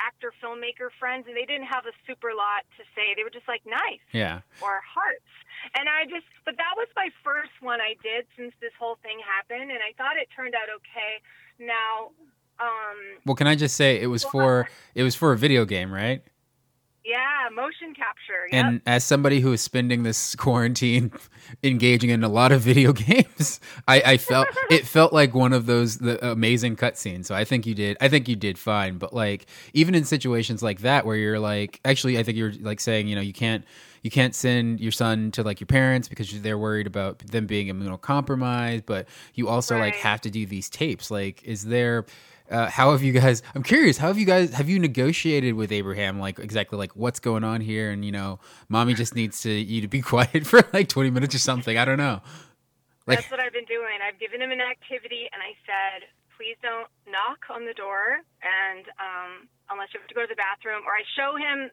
actor 0.00 0.32
filmmaker 0.42 0.92
friends, 1.00 1.24
and 1.26 1.36
they 1.36 1.46
didn't 1.48 1.66
have 1.66 1.86
a 1.86 1.94
super 2.06 2.36
lot 2.36 2.68
to 2.76 2.82
say. 2.94 3.14
They 3.16 3.24
were 3.24 3.32
just 3.32 3.48
like 3.48 3.62
nice 3.64 4.04
Yeah. 4.12 4.40
or 4.60 4.80
hearts. 4.84 5.24
And 5.74 5.88
I 5.88 6.04
just, 6.04 6.26
but 6.44 6.56
that 6.60 6.74
was 6.76 6.88
my 6.94 7.08
first 7.24 7.52
one 7.60 7.80
I 7.80 7.96
did 8.02 8.26
since 8.36 8.52
this 8.60 8.72
whole 8.78 8.98
thing 9.02 9.16
happened, 9.24 9.70
and 9.70 9.80
I 9.80 9.96
thought 9.96 10.16
it 10.20 10.28
turned 10.34 10.54
out 10.54 10.68
okay. 10.76 11.24
Now, 11.58 12.12
um, 12.60 12.98
Well, 13.24 13.36
can 13.36 13.46
I 13.46 13.54
just 13.54 13.76
say 13.76 14.00
it 14.00 14.08
was 14.08 14.24
for 14.24 14.68
it 14.94 15.02
was 15.02 15.14
for 15.14 15.32
a 15.32 15.38
video 15.38 15.64
game, 15.64 15.92
right? 15.92 16.22
Yeah, 17.04 17.48
motion 17.54 17.94
capture. 17.94 18.48
Yep. 18.50 18.64
And 18.64 18.80
as 18.86 19.04
somebody 19.04 19.40
who 19.40 19.52
is 19.52 19.60
spending 19.60 20.04
this 20.04 20.34
quarantine 20.36 21.12
engaging 21.62 22.08
in 22.08 22.24
a 22.24 22.28
lot 22.28 22.50
of 22.50 22.62
video 22.62 22.92
games, 22.94 23.60
I, 23.86 24.02
I 24.04 24.16
felt 24.16 24.48
it 24.70 24.86
felt 24.86 25.12
like 25.12 25.34
one 25.34 25.52
of 25.52 25.66
those 25.66 25.98
the 25.98 26.24
amazing 26.26 26.76
cutscenes. 26.76 27.26
So 27.26 27.34
I 27.34 27.44
think 27.44 27.66
you 27.66 27.74
did. 27.74 27.98
I 28.00 28.08
think 28.08 28.26
you 28.26 28.36
did 28.36 28.58
fine. 28.58 28.96
But 28.96 29.12
like 29.12 29.46
even 29.74 29.94
in 29.94 30.04
situations 30.04 30.62
like 30.62 30.80
that 30.80 31.04
where 31.04 31.16
you're 31.16 31.38
like, 31.38 31.78
actually, 31.84 32.18
I 32.18 32.22
think 32.22 32.38
you're 32.38 32.52
like 32.60 32.80
saying, 32.80 33.06
you 33.06 33.14
know, 33.14 33.22
you 33.22 33.34
can't 33.34 33.64
you 34.02 34.10
can't 34.10 34.34
send 34.34 34.80
your 34.80 34.92
son 34.92 35.30
to 35.32 35.42
like 35.42 35.60
your 35.60 35.66
parents 35.66 36.08
because 36.08 36.40
they're 36.40 36.58
worried 36.58 36.86
about 36.86 37.18
them 37.18 37.46
being 37.46 37.68
immunocompromised. 37.68 38.84
But 38.86 39.08
you 39.34 39.48
also 39.48 39.78
like 39.78 39.96
have 39.96 40.22
to 40.22 40.30
do 40.30 40.46
these 40.46 40.70
tapes. 40.70 41.10
Like, 41.10 41.42
is 41.44 41.64
there? 41.64 42.06
Uh, 42.54 42.70
how 42.70 42.92
have 42.92 43.02
you 43.02 43.12
guys 43.12 43.42
i'm 43.54 43.62
curious 43.62 43.98
how 43.98 44.08
have 44.08 44.18
you 44.18 44.26
guys 44.26 44.52
have 44.52 44.68
you 44.68 44.78
negotiated 44.78 45.54
with 45.54 45.72
abraham 45.72 46.18
like 46.20 46.38
exactly 46.38 46.78
like 46.78 46.94
what's 46.94 47.20
going 47.20 47.44
on 47.44 47.60
here 47.60 47.90
and 47.90 48.04
you 48.04 48.12
know 48.12 48.38
mommy 48.68 48.94
just 48.94 49.14
needs 49.14 49.42
to 49.42 49.50
you 49.50 49.80
to 49.80 49.88
be 49.88 50.00
quiet 50.12 50.46
for 50.46 50.62
like 50.72 50.88
20 50.88 51.10
minutes 51.10 51.34
or 51.34 51.38
something 51.38 51.76
i 51.76 51.84
don't 51.84 51.98
know 51.98 52.20
like 53.06 53.20
That's 53.20 53.30
what 53.30 53.40
I've 53.40 53.52
been 53.52 53.68
doing. 53.68 54.00
I've 54.00 54.18
given 54.18 54.40
him 54.40 54.50
an 54.50 54.64
activity, 54.64 55.28
and 55.32 55.40
I 55.44 55.52
said, 55.68 56.08
please 56.36 56.56
don't 56.64 56.88
knock 57.04 57.44
on 57.52 57.68
the 57.68 57.76
door, 57.76 58.24
and 58.40 58.84
um, 58.96 59.30
unless 59.68 59.92
you 59.92 60.00
have 60.00 60.08
to 60.08 60.16
go 60.16 60.24
to 60.24 60.32
the 60.32 60.40
bathroom, 60.40 60.82
or 60.88 60.96
I 60.96 61.04
show 61.12 61.36
him. 61.36 61.70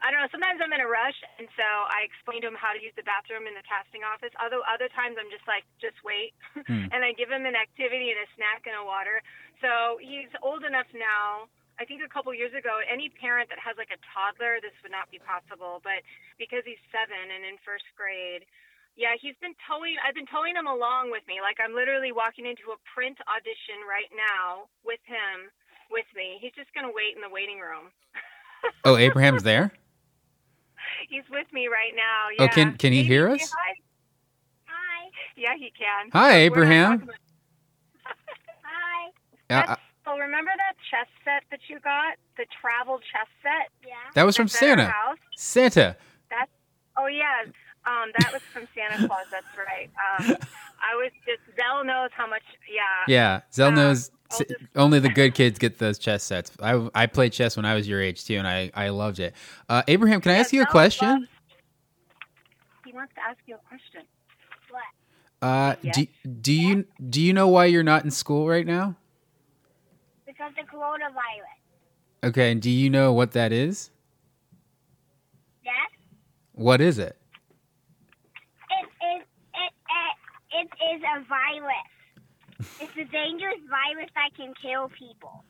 I 0.00 0.08
don't 0.08 0.24
know. 0.24 0.32
Sometimes 0.32 0.60
I'm 0.64 0.72
in 0.72 0.80
a 0.80 0.88
rush, 0.88 1.16
and 1.36 1.44
so 1.56 1.64
I 1.64 2.08
explain 2.08 2.40
to 2.42 2.48
him 2.48 2.56
how 2.56 2.72
to 2.72 2.80
use 2.80 2.96
the 2.96 3.04
bathroom 3.04 3.44
in 3.44 3.52
the 3.52 3.64
casting 3.68 4.00
office. 4.00 4.32
Although 4.40 4.64
other 4.64 4.88
times 4.92 5.20
I'm 5.20 5.28
just 5.28 5.44
like, 5.44 5.68
just 5.76 6.00
wait, 6.00 6.32
Hmm. 6.68 6.88
and 6.92 7.04
I 7.04 7.12
give 7.12 7.28
him 7.28 7.44
an 7.44 7.54
activity 7.56 8.08
and 8.12 8.20
a 8.20 8.28
snack 8.36 8.64
and 8.64 8.76
a 8.76 8.84
water. 8.84 9.20
So 9.60 10.00
he's 10.00 10.32
old 10.40 10.64
enough 10.64 10.88
now. 10.96 11.48
I 11.80 11.88
think 11.88 12.04
a 12.04 12.08
couple 12.12 12.32
years 12.36 12.52
ago, 12.52 12.80
any 12.84 13.08
parent 13.08 13.48
that 13.48 13.60
has 13.60 13.76
like 13.80 13.88
a 13.92 14.00
toddler, 14.12 14.60
this 14.60 14.76
would 14.84 14.92
not 14.92 15.08
be 15.12 15.20
possible. 15.20 15.80
But 15.80 16.04
because 16.36 16.64
he's 16.68 16.80
seven 16.92 17.16
and 17.32 17.44
in 17.44 17.56
first 17.64 17.88
grade, 17.96 18.44
Yeah, 18.96 19.16
he's 19.16 19.36
been 19.40 19.56
towing. 19.64 19.96
I've 20.04 20.16
been 20.16 20.28
towing 20.28 20.56
him 20.56 20.68
along 20.68 21.08
with 21.08 21.24
me. 21.28 21.40
Like 21.40 21.56
I'm 21.56 21.72
literally 21.72 22.12
walking 22.12 22.44
into 22.44 22.72
a 22.72 22.78
print 22.88 23.16
audition 23.28 23.80
right 23.88 24.10
now 24.12 24.68
with 24.84 25.00
him 25.08 25.48
with 25.88 26.04
me. 26.16 26.36
He's 26.40 26.52
just 26.52 26.68
gonna 26.76 26.92
wait 26.92 27.16
in 27.16 27.22
the 27.24 27.32
waiting 27.32 27.60
room. 27.60 27.92
Oh, 28.84 28.98
Abraham's 28.98 29.42
there. 29.42 29.72
He's 31.10 31.24
with 31.30 31.52
me 31.52 31.66
right 31.66 31.92
now. 31.94 32.28
Yeah. 32.38 32.44
Oh, 32.44 32.54
can- 32.54 32.76
can 32.78 32.92
he 32.92 32.98
Maybe 33.00 33.08
hear 33.08 33.28
us? 33.28 33.40
Hi. 33.52 33.74
Hi. 34.66 35.10
Yeah, 35.36 35.54
he 35.58 35.72
can. 35.76 36.10
Hi, 36.12 36.36
Abraham. 36.36 37.08
Hi. 38.04 39.10
Yeah, 39.50 39.66
That's, 39.66 39.80
so 40.04 40.16
remember 40.16 40.52
that 40.56 40.76
chess 40.90 41.08
set 41.24 41.42
that 41.50 41.60
you 41.68 41.80
got? 41.80 42.14
The 42.36 42.46
travel 42.60 42.98
chess 43.00 43.26
set? 43.42 43.70
Yeah. 43.86 43.94
that 44.14 44.24
was 44.24 44.36
from 44.36 44.46
That's 44.46 44.62
at 44.62 44.68
our 44.70 44.76
Santa. 44.78 44.90
house? 44.90 45.18
Santa. 45.36 45.96
That's 46.30 46.50
oh 46.96 47.06
yeah. 47.08 47.42
Um, 47.86 48.10
that 48.18 48.32
was 48.32 48.42
from 48.52 48.68
Santa 48.74 49.06
Claus. 49.08 49.26
That's 49.32 49.46
right. 49.58 49.90
Um, 49.98 50.36
I 50.80 50.94
was 50.94 51.10
just 51.26 51.40
Zell 51.56 51.84
knows 51.84 52.10
how 52.16 52.26
much. 52.28 52.42
Yeah. 52.72 52.82
Yeah, 53.08 53.40
Zell 53.52 53.68
Um, 53.68 53.74
knows 53.74 54.10
I'll 54.12 54.19
s- 54.30 54.42
only 54.76 54.98
the 55.00 55.08
good 55.08 55.34
kids 55.34 55.58
get 55.58 55.78
those 55.78 55.98
chess 55.98 56.22
sets. 56.22 56.52
I 56.62 56.88
I 56.94 57.06
played 57.06 57.32
chess 57.32 57.56
when 57.56 57.64
I 57.64 57.74
was 57.74 57.88
your 57.88 58.00
age 58.00 58.24
too, 58.24 58.36
and 58.36 58.46
I 58.46 58.70
I 58.74 58.88
loved 58.90 59.18
it. 59.20 59.34
Uh, 59.68 59.82
Abraham, 59.88 60.20
can 60.20 60.32
I 60.32 60.34
Yeah, 60.36 60.40
ask 60.40 60.52
you 60.52 60.62
a 60.62 60.66
question? 60.66 61.08
loves- 61.08 61.26
he 62.84 62.92
wants 62.92 63.14
to 63.14 63.20
ask 63.22 63.38
you 63.46 63.54
a 63.56 63.58
question. 63.68 64.02
What? 64.70 64.82
Uh, 65.42 65.76
Yes. 65.82 65.94
do 65.94 66.06
do 66.42 66.52
you 66.52 66.84
do 67.08 67.20
you 67.20 67.32
know 67.32 67.48
why 67.48 67.66
you're 67.66 67.82
not 67.82 68.04
in 68.04 68.10
school 68.10 68.48
right 68.48 68.66
now? 68.66 68.96
Because 70.26 70.52
the 70.56 70.62
coronavirus. 70.62 71.58
Okay, 72.22 72.52
and 72.52 72.60
do 72.60 72.70
you 72.70 72.90
know 72.90 73.12
what 73.12 73.32
that 73.32 73.52
is? 73.52 73.90
Yes. 75.64 75.90
What 76.52 76.80
is 76.80 76.98
it? 76.98 77.16
It 78.70 78.86
is 78.86 79.22
it, 79.54 79.72
it, 79.90 80.68
it 80.68 80.68
is 80.94 81.02
a 81.02 81.24
virus. 81.28 81.89
It's 82.80 82.96
a 82.96 83.04
dangerous 83.04 83.60
virus 83.68 84.10
that 84.14 84.30
can 84.36 84.54
kill 84.60 84.88
people. 84.90 85.44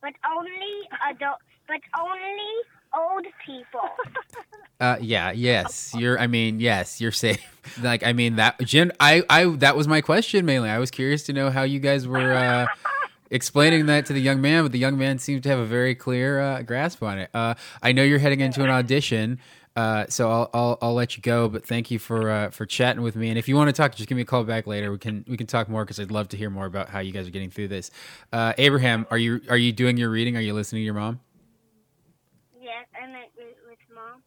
But 0.00 0.14
only 0.30 0.88
adult 1.10 1.38
but 1.66 1.80
only 1.98 2.52
old 2.96 3.26
people. 3.44 3.80
Uh, 4.80 4.96
yeah, 5.00 5.32
yes, 5.32 5.92
you're. 5.98 6.16
I 6.20 6.28
mean, 6.28 6.60
yes, 6.60 7.00
you're 7.00 7.10
safe. 7.10 7.44
Like, 7.82 8.06
I 8.06 8.12
mean 8.12 8.36
that. 8.36 8.60
Jen, 8.60 8.92
I, 9.00 9.24
I, 9.28 9.44
that 9.56 9.76
was 9.76 9.88
my 9.88 10.00
question 10.00 10.46
mainly. 10.46 10.70
I 10.70 10.78
was 10.78 10.90
curious 10.90 11.24
to 11.24 11.32
know 11.32 11.50
how 11.50 11.64
you 11.64 11.80
guys 11.80 12.06
were 12.06 12.32
uh, 12.32 12.66
explaining 13.30 13.86
that 13.86 14.06
to 14.06 14.12
the 14.12 14.20
young 14.20 14.40
man, 14.40 14.62
but 14.62 14.70
the 14.72 14.78
young 14.78 14.96
man 14.96 15.18
seemed 15.18 15.42
to 15.42 15.48
have 15.48 15.58
a 15.58 15.64
very 15.66 15.94
clear 15.96 16.40
uh, 16.40 16.62
grasp 16.62 17.02
on 17.02 17.18
it. 17.18 17.30
Uh, 17.34 17.54
I 17.82 17.90
know 17.92 18.04
you're 18.04 18.20
heading 18.20 18.40
into 18.40 18.62
an 18.62 18.70
audition, 18.70 19.38
uh, 19.78 20.06
so 20.08 20.28
I'll, 20.28 20.50
I'll, 20.52 20.78
I'll 20.82 20.94
let 20.94 21.16
you 21.16 21.22
go. 21.22 21.48
But 21.48 21.64
thank 21.64 21.88
you 21.88 22.00
for 22.00 22.30
uh, 22.30 22.50
for 22.50 22.66
chatting 22.66 23.00
with 23.00 23.14
me. 23.14 23.28
And 23.28 23.38
if 23.38 23.46
you 23.46 23.54
want 23.54 23.68
to 23.68 23.72
talk, 23.72 23.94
just 23.94 24.08
give 24.08 24.16
me 24.16 24.22
a 24.22 24.24
call 24.24 24.42
back 24.42 24.66
later. 24.66 24.90
We 24.90 24.98
can 24.98 25.24
we 25.28 25.36
can 25.36 25.46
talk 25.46 25.68
more 25.68 25.84
because 25.84 26.00
I'd 26.00 26.10
love 26.10 26.26
to 26.30 26.36
hear 26.36 26.50
more 26.50 26.66
about 26.66 26.88
how 26.88 26.98
you 26.98 27.12
guys 27.12 27.28
are 27.28 27.30
getting 27.30 27.48
through 27.48 27.68
this. 27.68 27.92
Uh, 28.32 28.54
Abraham, 28.58 29.06
are 29.08 29.18
you 29.18 29.40
are 29.48 29.56
you 29.56 29.70
doing 29.70 29.96
your 29.96 30.10
reading? 30.10 30.36
Are 30.36 30.40
you 30.40 30.52
listening 30.52 30.80
to 30.80 30.84
your 30.84 30.94
mom? 30.94 31.20
yes, 32.60 32.86
and 33.00 33.12
it 33.14 33.30
with, 33.36 33.54
with 33.68 33.78
mom. 33.94 34.22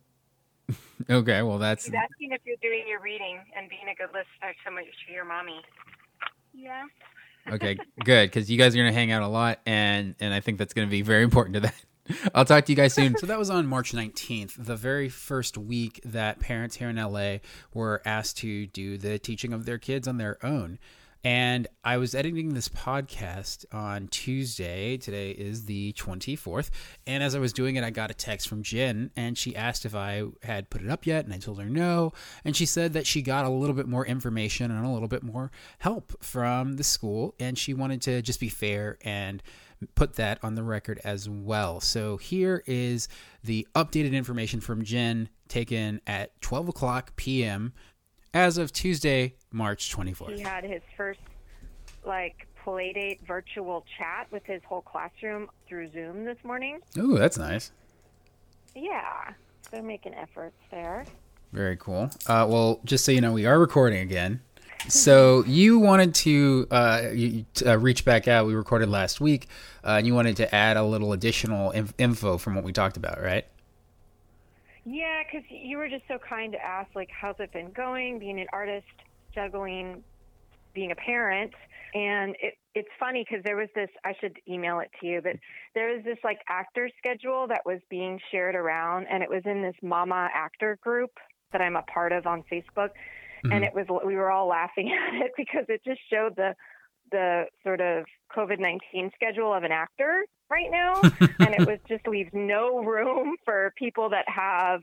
Okay, 1.09 1.41
well 1.41 1.57
that's 1.57 1.83
He's 1.85 1.95
asking 1.95 2.31
if 2.31 2.39
you're 2.45 2.55
doing 2.61 2.87
your 2.87 3.01
reading 3.01 3.39
and 3.57 3.67
being 3.67 3.89
a 3.91 3.95
good 3.95 4.13
listener 4.13 4.53
to, 4.63 4.71
my, 4.71 4.83
to 4.83 5.11
your 5.11 5.25
mommy. 5.25 5.59
Yeah. 6.53 6.83
Okay, 7.51 7.77
good 8.05 8.29
because 8.29 8.49
you 8.49 8.57
guys 8.57 8.73
are 8.73 8.77
gonna 8.77 8.93
hang 8.93 9.11
out 9.11 9.21
a 9.21 9.27
lot, 9.27 9.59
and 9.65 10.15
and 10.21 10.33
I 10.33 10.39
think 10.39 10.59
that's 10.59 10.73
gonna 10.73 10.87
be 10.87 11.01
very 11.01 11.23
important 11.23 11.55
to 11.55 11.59
that. 11.59 11.75
I'll 12.35 12.45
talk 12.45 12.65
to 12.65 12.71
you 12.71 12.75
guys 12.75 12.93
soon. 12.93 13.17
So 13.17 13.25
that 13.27 13.39
was 13.39 13.49
on 13.49 13.67
March 13.67 13.91
19th, 13.93 14.65
the 14.65 14.75
very 14.75 15.09
first 15.09 15.57
week 15.57 16.01
that 16.05 16.39
parents 16.39 16.75
here 16.75 16.89
in 16.89 16.95
LA 16.95 17.37
were 17.73 18.01
asked 18.05 18.37
to 18.37 18.67
do 18.67 18.97
the 18.97 19.19
teaching 19.19 19.53
of 19.53 19.65
their 19.65 19.77
kids 19.77 20.07
on 20.07 20.17
their 20.17 20.43
own. 20.45 20.79
And 21.23 21.67
I 21.83 21.97
was 21.97 22.15
editing 22.15 22.55
this 22.55 22.67
podcast 22.67 23.65
on 23.71 24.07
Tuesday. 24.07 24.97
Today 24.97 25.29
is 25.29 25.65
the 25.65 25.93
24th. 25.93 26.71
And 27.05 27.21
as 27.21 27.35
I 27.35 27.39
was 27.39 27.53
doing 27.53 27.75
it, 27.75 27.83
I 27.83 27.91
got 27.91 28.09
a 28.09 28.15
text 28.15 28.47
from 28.47 28.63
Jen 28.63 29.11
and 29.15 29.37
she 29.37 29.55
asked 29.55 29.85
if 29.85 29.93
I 29.93 30.23
had 30.41 30.71
put 30.71 30.81
it 30.81 30.89
up 30.89 31.05
yet. 31.05 31.25
And 31.25 31.33
I 31.33 31.37
told 31.37 31.61
her 31.61 31.69
no. 31.69 32.13
And 32.43 32.55
she 32.55 32.65
said 32.65 32.93
that 32.93 33.05
she 33.05 33.21
got 33.21 33.45
a 33.45 33.49
little 33.49 33.75
bit 33.75 33.87
more 33.87 34.03
information 34.03 34.71
and 34.71 34.83
a 34.83 34.89
little 34.89 35.07
bit 35.07 35.21
more 35.21 35.51
help 35.77 36.23
from 36.23 36.77
the 36.77 36.83
school. 36.83 37.35
And 37.39 37.55
she 37.55 37.75
wanted 37.75 38.01
to 38.03 38.23
just 38.23 38.39
be 38.39 38.49
fair 38.49 38.97
and 39.01 39.43
put 39.95 40.15
that 40.15 40.39
on 40.43 40.55
the 40.55 40.63
record 40.63 40.99
as 41.03 41.29
well. 41.29 41.79
So 41.79 42.17
here 42.17 42.63
is 42.65 43.07
the 43.43 43.67
updated 43.75 44.13
information 44.13 44.61
from 44.61 44.83
Jen 44.83 45.29
taken 45.47 46.01
at 46.07 46.39
12 46.41 46.69
o'clock 46.69 47.15
p.m. 47.15 47.73
as 48.33 48.57
of 48.57 48.71
Tuesday, 48.71 49.35
March 49.51 49.93
24th. 49.95 50.35
He 50.35 50.41
had 50.41 50.63
his 50.63 50.81
first 50.95 51.19
like 52.05 52.47
playdate 52.65 53.19
virtual 53.25 53.85
chat 53.97 54.27
with 54.31 54.45
his 54.45 54.61
whole 54.65 54.81
classroom 54.81 55.49
through 55.67 55.91
Zoom 55.91 56.25
this 56.25 56.37
morning. 56.43 56.79
Ooh, 56.97 57.17
that's 57.17 57.37
nice. 57.37 57.71
Yeah, 58.75 59.31
they're 59.71 59.83
making 59.83 60.13
efforts 60.13 60.55
there. 60.69 61.05
Very 61.51 61.75
cool. 61.77 62.09
Uh, 62.27 62.47
well, 62.49 62.79
just 62.85 63.03
so 63.03 63.11
you 63.11 63.19
know, 63.19 63.33
we 63.33 63.45
are 63.45 63.59
recording 63.59 63.99
again. 63.99 64.41
So 64.87 65.43
you 65.45 65.79
wanted 65.79 66.15
to 66.15 66.67
uh, 66.71 67.01
you, 67.13 67.45
uh, 67.65 67.77
reach 67.77 68.03
back 68.03 68.27
out. 68.27 68.47
We 68.47 68.55
recorded 68.55 68.89
last 68.89 69.21
week, 69.21 69.47
uh, 69.83 69.91
and 69.97 70.07
you 70.07 70.13
wanted 70.13 70.37
to 70.37 70.53
add 70.53 70.77
a 70.77 70.83
little 70.83 71.13
additional 71.13 71.71
inf- 71.71 71.93
info 71.97 72.37
from 72.37 72.55
what 72.55 72.63
we 72.63 72.73
talked 72.73 72.97
about, 72.97 73.21
right? 73.21 73.45
Yeah, 74.85 75.21
because 75.23 75.45
you 75.49 75.77
were 75.77 75.87
just 75.87 76.03
so 76.07 76.17
kind 76.17 76.51
to 76.53 76.63
ask, 76.63 76.89
like, 76.95 77.09
how's 77.09 77.35
it 77.39 77.53
been 77.53 77.71
going, 77.71 78.17
being 78.17 78.39
an 78.39 78.47
artist, 78.51 78.87
juggling, 79.33 80.03
being 80.73 80.91
a 80.91 80.95
parent. 80.95 81.53
And 81.93 82.35
it, 82.41 82.57
it's 82.73 82.89
funny 82.99 83.25
because 83.27 83.43
there 83.43 83.57
was 83.57 83.67
this, 83.75 83.89
I 84.03 84.13
should 84.19 84.37
email 84.47 84.79
it 84.79 84.89
to 85.01 85.07
you, 85.07 85.21
but 85.21 85.35
there 85.75 85.93
was 85.93 86.03
this 86.03 86.17
like 86.23 86.39
actor 86.47 86.89
schedule 86.97 87.47
that 87.49 87.61
was 87.65 87.79
being 87.89 88.19
shared 88.31 88.55
around, 88.55 89.07
and 89.09 89.21
it 89.21 89.29
was 89.29 89.43
in 89.45 89.61
this 89.61 89.75
Mama 89.83 90.29
actor 90.33 90.79
group 90.81 91.11
that 91.51 91.61
I'm 91.61 91.75
a 91.75 91.81
part 91.83 92.13
of 92.13 92.25
on 92.25 92.43
Facebook. 92.51 92.91
And 93.43 93.53
mm-hmm. 93.53 93.63
it 93.63 93.73
was, 93.73 94.01
we 94.05 94.15
were 94.15 94.31
all 94.31 94.47
laughing 94.47 94.91
at 95.07 95.25
it 95.25 95.31
because 95.37 95.65
it 95.69 95.81
just 95.85 96.01
showed 96.11 96.35
the, 96.35 96.55
the 97.11 97.45
sort 97.63 97.81
of 97.81 98.05
COVID 98.35 98.59
19 98.59 99.11
schedule 99.15 99.53
of 99.53 99.63
an 99.63 99.71
actor 99.71 100.25
right 100.49 100.71
now. 100.71 101.01
and 101.39 101.55
it 101.55 101.67
was 101.67 101.79
just 101.87 102.07
leaves 102.07 102.29
no 102.33 102.79
room 102.83 103.35
for 103.45 103.73
people 103.77 104.09
that 104.09 104.25
have 104.27 104.81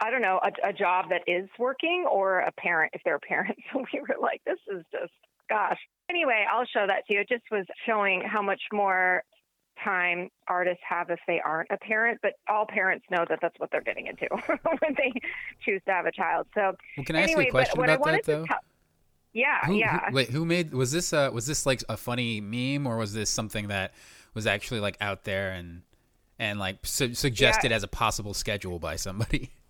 I 0.00 0.10
don't 0.10 0.22
know, 0.22 0.40
a, 0.42 0.68
a 0.68 0.72
job 0.72 1.06
that 1.10 1.22
is 1.26 1.48
working 1.58 2.06
or 2.10 2.40
a 2.40 2.52
parent 2.52 2.92
if 2.94 3.02
they're 3.04 3.16
a 3.16 3.20
parent. 3.20 3.56
So 3.72 3.84
we 3.92 4.00
were 4.00 4.16
like, 4.20 4.42
this 4.44 4.58
is 4.68 4.84
just, 4.92 5.12
gosh. 5.48 5.78
Anyway, 6.10 6.44
I'll 6.50 6.66
show 6.66 6.86
that 6.86 7.06
to 7.06 7.14
you. 7.14 7.20
It 7.20 7.28
just 7.28 7.44
was 7.50 7.64
showing 7.86 8.22
how 8.22 8.42
much 8.42 8.60
more 8.72 9.22
time 9.82 10.30
artists 10.48 10.82
have 10.88 11.10
if 11.10 11.18
they 11.26 11.40
aren't 11.44 11.70
a 11.70 11.76
parent, 11.78 12.18
but 12.22 12.32
all 12.48 12.66
parents 12.66 13.04
know 13.10 13.24
that 13.28 13.38
that's 13.42 13.58
what 13.58 13.70
they're 13.70 13.82
getting 13.82 14.06
into 14.06 14.26
when 14.80 14.94
they 14.96 15.12
choose 15.64 15.80
to 15.86 15.92
have 15.92 16.06
a 16.06 16.12
child. 16.12 16.46
So, 16.54 16.74
Well, 16.96 17.04
can 17.04 17.16
I 17.16 17.20
ask 17.20 17.28
anyway, 17.30 17.44
you 17.44 17.48
a 17.48 17.50
question 17.52 17.82
about 17.84 18.04
that 18.04 18.24
though? 18.24 18.44
tell- 18.46 18.58
yeah, 19.32 19.58
Who, 19.66 19.72
who- 19.72 19.78
yeah. 19.78 20.10
wait, 20.12 20.30
who 20.30 20.44
made? 20.46 20.72
Was 20.72 20.92
this 20.92 21.12
uh, 21.12 21.30
was 21.32 21.46
this 21.46 21.66
like 21.66 21.82
a 21.88 21.96
funny 21.96 22.40
meme, 22.40 22.86
or 22.86 22.96
was 22.96 23.12
this 23.12 23.28
something 23.28 23.68
that 23.68 23.92
was 24.32 24.46
actually 24.46 24.80
like 24.80 24.96
out 25.00 25.24
there 25.24 25.52
and 25.52 25.82
and 26.38 26.58
like 26.58 26.78
su- 26.84 27.14
suggested 27.14 27.70
as 27.72 27.82
a 27.82 27.88
possible 27.88 28.32
schedule 28.34 28.78
by 28.78 28.96
somebody? 28.96 29.50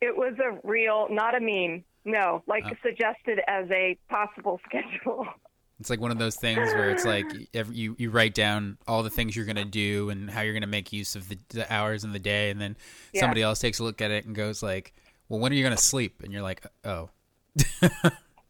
It 0.00 0.16
was 0.16 0.34
a 0.40 0.58
real, 0.66 1.06
not 1.10 1.36
a 1.36 1.40
meme. 1.40 1.84
No, 2.04 2.42
like 2.48 2.64
Oh. 2.66 2.72
suggested 2.82 3.40
as 3.46 3.70
a 3.70 3.96
possible 4.08 4.60
schedule. 4.66 5.26
It's 5.82 5.90
like 5.90 6.00
one 6.00 6.12
of 6.12 6.18
those 6.18 6.36
things 6.36 6.72
where 6.76 6.90
it's 6.90 7.04
like 7.04 7.26
every, 7.54 7.74
you 7.74 7.96
you 7.98 8.10
write 8.10 8.34
down 8.34 8.78
all 8.86 9.02
the 9.02 9.10
things 9.10 9.34
you're 9.34 9.44
gonna 9.44 9.64
do 9.64 10.10
and 10.10 10.30
how 10.30 10.42
you're 10.42 10.54
gonna 10.54 10.68
make 10.68 10.92
use 10.92 11.16
of 11.16 11.28
the, 11.28 11.36
the 11.48 11.72
hours 11.72 12.04
in 12.04 12.12
the 12.12 12.20
day, 12.20 12.50
and 12.50 12.60
then 12.60 12.76
Yeah. 13.12 13.22
somebody 13.22 13.42
else 13.42 13.58
takes 13.58 13.80
a 13.80 13.82
look 13.82 14.00
at 14.00 14.12
it 14.12 14.24
and 14.24 14.32
goes 14.32 14.62
like, 14.62 14.94
"Well, 15.28 15.40
when 15.40 15.50
are 15.50 15.56
you 15.56 15.64
gonna 15.64 15.76
sleep?" 15.76 16.22
And 16.22 16.32
you're 16.32 16.40
like, 16.42 16.64
"Oh." 16.84 17.10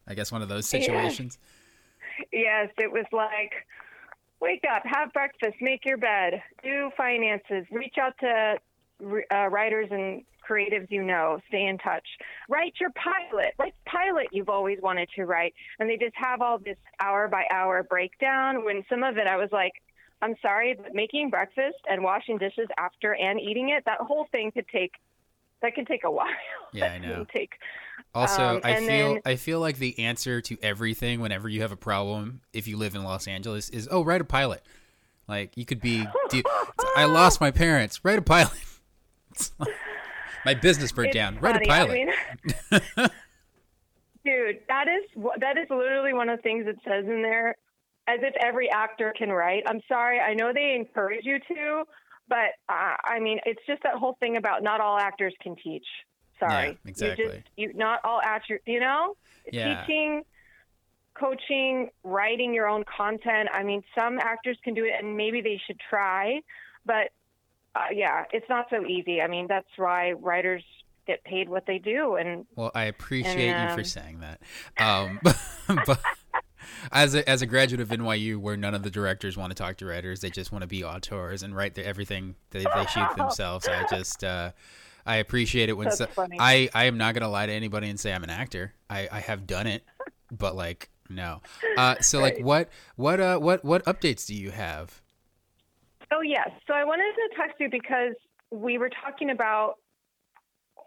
I 0.06 0.12
guess 0.14 0.30
one 0.30 0.42
of 0.42 0.50
those 0.50 0.68
situations. 0.68 1.38
Yes, 2.34 2.68
it 2.76 2.92
was 2.92 3.06
like 3.12 3.52
wake 4.40 4.64
up, 4.70 4.82
have 4.84 5.10
breakfast, 5.14 5.54
make 5.62 5.86
your 5.86 5.96
bed, 5.96 6.42
do 6.62 6.90
finances, 6.98 7.64
reach 7.70 7.94
out 7.98 8.12
to 8.20 8.58
uh, 9.34 9.48
writers 9.48 9.88
and 9.90 10.22
creatives 10.48 10.90
you 10.90 11.02
know, 11.02 11.38
stay 11.48 11.66
in 11.66 11.78
touch, 11.78 12.06
write 12.48 12.74
your 12.80 12.90
pilot, 12.90 13.54
like 13.58 13.74
pilot 13.86 14.26
you've 14.32 14.48
always 14.48 14.78
wanted 14.82 15.08
to 15.16 15.24
write. 15.24 15.54
And 15.78 15.88
they 15.88 15.96
just 15.96 16.14
have 16.16 16.40
all 16.42 16.58
this 16.58 16.76
hour 17.00 17.28
by 17.28 17.44
hour 17.50 17.82
breakdown. 17.82 18.64
When 18.64 18.84
some 18.88 19.02
of 19.02 19.16
it, 19.16 19.26
I 19.26 19.36
was 19.36 19.50
like, 19.52 19.72
I'm 20.20 20.34
sorry, 20.40 20.74
but 20.80 20.94
making 20.94 21.30
breakfast 21.30 21.78
and 21.88 22.02
washing 22.02 22.38
dishes 22.38 22.68
after 22.78 23.14
and 23.14 23.40
eating 23.40 23.70
it, 23.70 23.84
that 23.86 23.98
whole 24.00 24.26
thing 24.30 24.52
could 24.52 24.68
take. 24.68 24.92
That 25.62 25.74
could 25.74 25.86
take 25.86 26.04
a 26.04 26.10
while. 26.18 26.26
Yeah, 26.72 26.86
I 26.92 26.98
know. 26.98 27.14
can 27.14 27.26
Take 27.32 27.52
Also, 28.14 28.42
Um, 28.56 28.60
I 28.64 28.76
feel 28.76 28.86
then- 29.14 29.22
I 29.24 29.36
feel 29.36 29.60
like 29.60 29.78
the 29.78 29.98
answer 30.00 30.40
to 30.40 30.58
everything 30.62 31.20
whenever 31.20 31.48
you 31.48 31.62
have 31.62 31.72
a 31.72 31.76
problem, 31.76 32.40
if 32.52 32.66
you 32.66 32.76
live 32.76 32.94
in 32.94 33.04
Los 33.04 33.26
Angeles, 33.28 33.68
is 33.70 33.88
oh, 33.90 34.02
write 34.04 34.20
a 34.20 34.24
pilot. 34.24 34.62
Like 35.28 35.56
you 35.56 35.64
could 35.64 35.80
be, 35.80 36.04
do, 36.30 36.42
I 36.96 37.04
lost 37.04 37.40
my 37.40 37.52
parents. 37.52 38.04
Write 38.04 38.18
a 38.18 38.22
pilot. 38.22 38.58
My 40.44 40.54
business 40.54 40.92
burnt 40.92 41.08
It's 41.08 41.14
down. 41.14 41.38
Write 41.40 41.56
a 41.56 41.58
a 41.58 41.62
I 41.62 41.66
pilot. 41.66 41.92
mean, 41.94 42.08
Dude, 44.24 44.60
that 44.68 44.86
is 44.88 45.22
that 45.40 45.58
is 45.58 45.66
literally 45.68 46.12
one 46.12 46.28
of 46.28 46.38
the 46.38 46.42
things 46.42 46.66
it 46.68 46.76
says 46.86 47.04
in 47.06 47.22
there, 47.22 47.56
as 48.06 48.20
if 48.22 48.34
every 48.40 48.70
actor 48.70 49.12
can 49.18 49.30
write. 49.30 49.64
I'm 49.66 49.80
sorry, 49.88 50.20
I 50.20 50.34
know 50.34 50.52
they 50.54 50.74
encourage 50.76 51.24
you 51.24 51.38
to, 51.40 51.82
but 52.28 52.54
uh, 52.68 52.94
I 53.04 53.18
mean, 53.20 53.40
it's 53.46 53.60
just 53.66 53.82
that 53.82 53.94
whole 53.94 54.16
thing 54.20 54.36
about 54.36 54.62
not 54.62 54.80
all 54.80 54.96
actors 54.96 55.34
can 55.42 55.56
teach. 55.56 55.86
Sorry, 56.38 56.68
Yeah, 56.68 56.74
exactly. 56.90 57.24
You 57.24 57.30
just, 57.32 57.48
you 57.56 57.72
not 57.74 57.98
all 58.04 58.20
actors, 58.22 58.60
you 58.64 58.78
know, 58.78 59.16
Yeah. 59.52 59.84
teaching, 59.84 60.22
coaching, 61.14 61.90
writing 62.04 62.54
your 62.54 62.68
own 62.68 62.84
content. 62.84 63.48
I 63.52 63.64
mean, 63.64 63.82
some 63.98 64.20
actors 64.20 64.56
can 64.62 64.74
do 64.74 64.84
it, 64.84 64.92
and 65.00 65.16
maybe 65.16 65.40
they 65.40 65.60
should 65.66 65.80
try, 65.90 66.40
but 66.86 67.10
uh, 67.74 67.80
yeah, 67.92 68.24
it's 68.32 68.48
not 68.48 68.66
so 68.70 68.84
easy. 68.86 69.20
I 69.20 69.28
mean, 69.28 69.46
that's 69.48 69.68
why 69.76 70.12
writers 70.12 70.62
get 71.06 71.24
paid 71.24 71.48
what 71.48 71.66
they 71.66 71.78
do, 71.78 72.16
and 72.16 72.46
Well, 72.54 72.70
I 72.74 72.84
appreciate 72.84 73.48
you 73.48 73.68
for 73.68 73.80
um, 73.80 73.84
saying 73.84 74.20
that. 74.20 74.40
Um, 74.78 75.20
but 75.86 76.00
as 76.92 77.14
a, 77.14 77.28
as 77.28 77.42
a 77.42 77.46
graduate 77.46 77.80
of 77.80 77.88
NYU, 77.88 78.36
where 78.36 78.56
none 78.56 78.74
of 78.74 78.82
the 78.82 78.90
directors 78.90 79.36
want 79.36 79.50
to 79.50 79.54
talk 79.54 79.76
to 79.78 79.86
writers, 79.86 80.20
they 80.20 80.30
just 80.30 80.52
want 80.52 80.62
to 80.62 80.68
be 80.68 80.84
auteurs 80.84 81.42
and 81.42 81.56
write 81.56 81.74
the, 81.74 81.86
everything 81.86 82.36
they, 82.50 82.60
they 82.60 82.86
shoot 82.86 83.08
themselves. 83.16 83.66
I 83.68 83.86
just 83.88 84.22
uh, 84.22 84.52
I 85.06 85.16
appreciate 85.16 85.68
it 85.68 85.76
when 85.76 85.90
so. 85.92 86.06
I 86.38 86.68
I 86.74 86.84
am 86.84 86.98
not 86.98 87.14
gonna 87.14 87.28
lie 87.28 87.46
to 87.46 87.52
anybody 87.52 87.88
and 87.88 87.98
say 87.98 88.12
I'm 88.12 88.24
an 88.24 88.30
actor. 88.30 88.74
I 88.88 89.08
I 89.10 89.20
have 89.20 89.46
done 89.46 89.66
it, 89.66 89.84
but 90.30 90.54
like 90.54 90.90
no. 91.08 91.40
Uh, 91.76 91.96
so 92.00 92.20
like 92.20 92.38
what 92.40 92.68
what 92.96 93.20
uh 93.20 93.38
what 93.38 93.64
what 93.64 93.84
updates 93.84 94.26
do 94.26 94.34
you 94.34 94.50
have? 94.50 95.00
Oh, 96.12 96.20
yes. 96.20 96.50
So 96.66 96.74
I 96.74 96.84
wanted 96.84 97.12
to 97.14 97.36
text 97.36 97.56
you 97.58 97.68
because 97.70 98.14
we 98.50 98.76
were 98.78 98.90
talking 99.02 99.30
about 99.30 99.74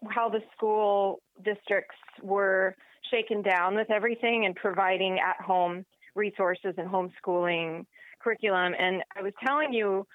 how 0.10 0.29
the 0.29 0.39
school 0.55 1.20
districts 1.44 1.96
were 2.22 2.75
shaken 3.12 3.41
down 3.41 3.75
with 3.75 3.89
everything 3.89 4.46
and 4.46 4.55
providing 4.55 5.20
at 5.20 5.44
home 5.44 5.86
resources 6.15 6.75
and 6.77 6.88
homeschooling 6.88 7.86
curriculum. 8.22 8.74
And 8.77 9.03
I 9.17 9.22
was 9.22 9.34
telling 9.46 9.74
you 9.74 10.05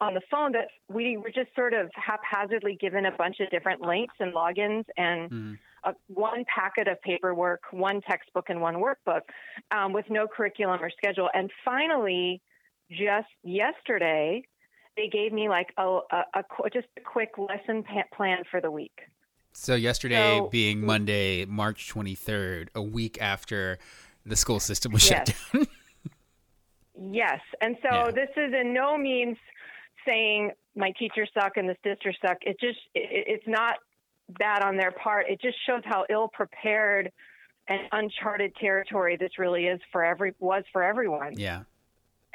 on 0.00 0.14
the 0.14 0.20
phone 0.30 0.52
that 0.52 0.68
we 0.88 1.16
were 1.16 1.30
just 1.30 1.54
sort 1.54 1.74
of 1.74 1.90
haphazardly 1.94 2.76
given 2.80 3.06
a 3.06 3.12
bunch 3.12 3.40
of 3.40 3.50
different 3.50 3.82
links 3.82 4.14
and 4.18 4.32
logins 4.32 4.84
and 4.96 5.30
Mhm. 5.30 5.58
a, 5.84 5.94
one 6.08 6.44
packet 6.44 6.88
of 6.88 7.00
paperwork, 7.02 7.62
one 7.72 8.00
textbook, 8.02 8.48
and 8.48 8.60
one 8.60 8.76
workbook 8.76 9.22
um, 9.70 9.92
with 9.92 10.08
no 10.08 10.26
curriculum 10.26 10.82
or 10.82 10.90
schedule. 10.90 11.28
And 11.34 11.50
finally, 11.64 12.40
just 12.90 13.28
yesterday, 13.42 14.42
they 15.00 15.08
gave 15.08 15.32
me 15.32 15.48
like 15.48 15.68
a, 15.78 16.00
a, 16.10 16.24
a 16.34 16.44
just 16.72 16.88
a 16.96 17.00
quick 17.00 17.30
lesson 17.38 17.82
plan 18.14 18.42
for 18.50 18.60
the 18.60 18.70
week. 18.70 19.00
So 19.52 19.74
yesterday 19.74 20.38
So- 20.38 20.48
being 20.48 20.84
Monday, 20.84 21.44
March 21.46 21.90
23rd, 21.92 22.68
a 22.74 22.82
week 22.82 23.20
after 23.20 23.78
the 24.26 24.36
school 24.36 24.60
system 24.60 24.92
was 24.92 25.02
shut 25.02 25.34
down. 25.54 25.66
Yes, 27.02 27.40
and 27.62 27.76
so 27.82 27.88
Yeah. 28.06 28.10
this 28.10 28.28
is 28.36 28.52
in 28.52 28.74
no 28.74 28.98
means 28.98 29.38
saying 30.04 30.50
my 30.76 30.92
teachers 30.98 31.30
suck 31.32 31.56
and 31.56 31.66
this 31.68 31.78
district 31.82 32.18
suck. 32.20 32.36
It 32.42 32.60
just 32.60 32.78
it, 32.94 33.24
it's 33.26 33.46
not 33.48 33.76
bad 34.38 34.62
on 34.62 34.76
their 34.76 34.90
part. 34.92 35.26
It 35.28 35.40
just 35.40 35.56
shows 35.66 35.80
how 35.86 36.04
ill 36.10 36.28
prepared 36.28 37.10
and 37.68 37.80
uncharted 37.92 38.54
territory 38.56 39.16
this 39.16 39.38
really 39.38 39.64
is 39.66 39.80
for 39.92 40.04
every 40.04 40.34
was 40.40 40.64
for 40.72 40.82
everyone. 40.82 41.34
yeah. 41.38 41.62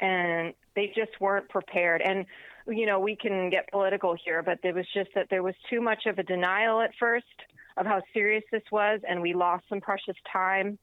and 0.00 0.52
they 0.74 0.88
just 0.96 1.12
weren't 1.20 1.48
prepared. 1.48 2.02
And 2.02 2.26
you 2.66 2.86
know, 2.86 2.98
we 2.98 3.16
can 3.16 3.50
get 3.50 3.70
political 3.70 4.16
here, 4.24 4.42
but 4.42 4.58
there 4.62 4.74
was 4.74 4.86
just 4.92 5.10
that 5.14 5.28
there 5.30 5.42
was 5.42 5.54
too 5.70 5.80
much 5.80 6.06
of 6.06 6.18
a 6.18 6.22
denial 6.22 6.80
at 6.80 6.90
first 6.98 7.24
of 7.76 7.86
how 7.86 8.02
serious 8.12 8.44
this 8.50 8.62
was, 8.72 9.00
and 9.08 9.20
we 9.20 9.34
lost 9.34 9.64
some 9.68 9.80
precious 9.80 10.16
time 10.32 10.78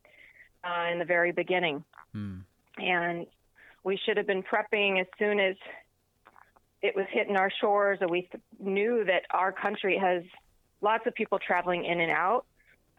uh, 0.64 0.92
in 0.92 1.00
the 1.00 1.06
very 1.06 1.32
beginning. 1.32 1.84
Hmm. 2.14 2.40
And 2.78 3.28
we 3.84 4.00
should 4.06 4.18
have 4.18 4.28
been 4.28 4.44
prepping 4.44 5.02
as 5.02 5.08
soon 5.20 5.40
as 5.40 5.56
it 6.82 6.96
was 6.96 7.06
hitting 7.12 7.36
our 7.36 7.52
shores, 7.62 8.00
and 8.02 8.10
we 8.10 8.22
th- 8.22 8.44
knew 8.60 9.04
that 9.06 9.24
our 9.32 9.52
country 9.52 9.98
has 9.98 10.24
lots 10.82 11.06
of 11.08 11.14
people 11.16 11.40
traveling 11.40 11.86
in 11.86 12.00
and 12.00 12.12
out. 12.12 12.46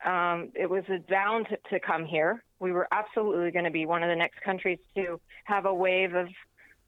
Um, 0.04 0.50
it 0.54 0.68
was 0.68 0.84
bound 1.08 1.46
to, 1.48 1.56
to 1.70 1.80
come 1.80 2.04
here. 2.04 2.42
We 2.60 2.72
were 2.72 2.88
absolutely 2.92 3.50
going 3.50 3.64
to 3.64 3.70
be 3.70 3.86
one 3.86 4.02
of 4.02 4.08
the 4.08 4.16
next 4.16 4.40
countries 4.42 4.78
to 4.96 5.20
have 5.44 5.66
a 5.66 5.74
wave 5.74 6.14
of 6.14 6.28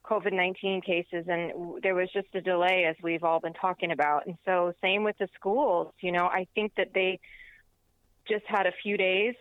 COVID 0.09 0.33
19 0.33 0.83
cases, 0.83 1.27
and 1.29 1.83
there 1.83 1.95
was 1.95 2.09
just 2.13 2.29
a 2.35 2.41
delay, 2.41 2.85
as 2.89 2.97
we've 3.03 3.25
all 3.25 3.41
been 3.41 3.55
talking 3.55 3.91
about. 3.91 4.27
And 4.27 4.37
so, 4.45 4.73
same 4.81 5.05
with 5.05 5.17
the 5.19 5.29
schools. 5.35 5.93
You 6.01 6.13
know, 6.13 6.27
I 6.27 6.47
think 6.55 6.73
that 6.77 6.89
they 6.95 7.19
just 8.29 8.45
had 8.47 8.67
a 8.67 8.73
few 8.83 8.97
days 8.97 9.35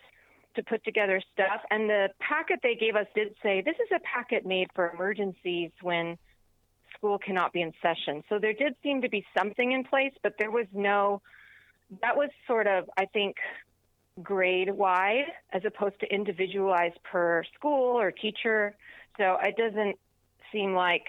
to 0.55 0.63
put 0.63 0.83
together 0.83 1.21
stuff. 1.33 1.61
And 1.69 1.89
the 1.89 2.09
packet 2.19 2.59
they 2.63 2.75
gave 2.75 2.95
us 2.95 3.07
did 3.15 3.35
say 3.43 3.61
this 3.61 3.75
is 3.75 3.89
a 3.95 3.99
packet 3.99 4.45
made 4.45 4.67
for 4.73 4.89
emergencies 4.89 5.71
when 5.81 6.17
school 6.97 7.17
cannot 7.17 7.53
be 7.53 7.61
in 7.61 7.73
session. 7.81 8.23
So 8.29 8.39
there 8.39 8.53
did 8.53 8.75
seem 8.81 9.01
to 9.01 9.09
be 9.09 9.25
something 9.37 9.71
in 9.71 9.83
place, 9.83 10.13
but 10.23 10.35
there 10.39 10.51
was 10.51 10.65
no, 10.73 11.21
that 12.01 12.15
was 12.15 12.29
sort 12.47 12.67
of, 12.67 12.89
I 12.97 13.05
think, 13.05 13.35
grade 14.23 14.69
wide 14.69 15.25
as 15.51 15.63
opposed 15.65 15.99
to 15.99 16.13
individualized 16.13 16.97
per 17.03 17.43
school 17.57 17.99
or 17.99 18.11
teacher. 18.11 18.75
So 19.17 19.37
it 19.43 19.55
doesn't 19.57 19.97
seem 20.55 20.73
like 20.73 21.05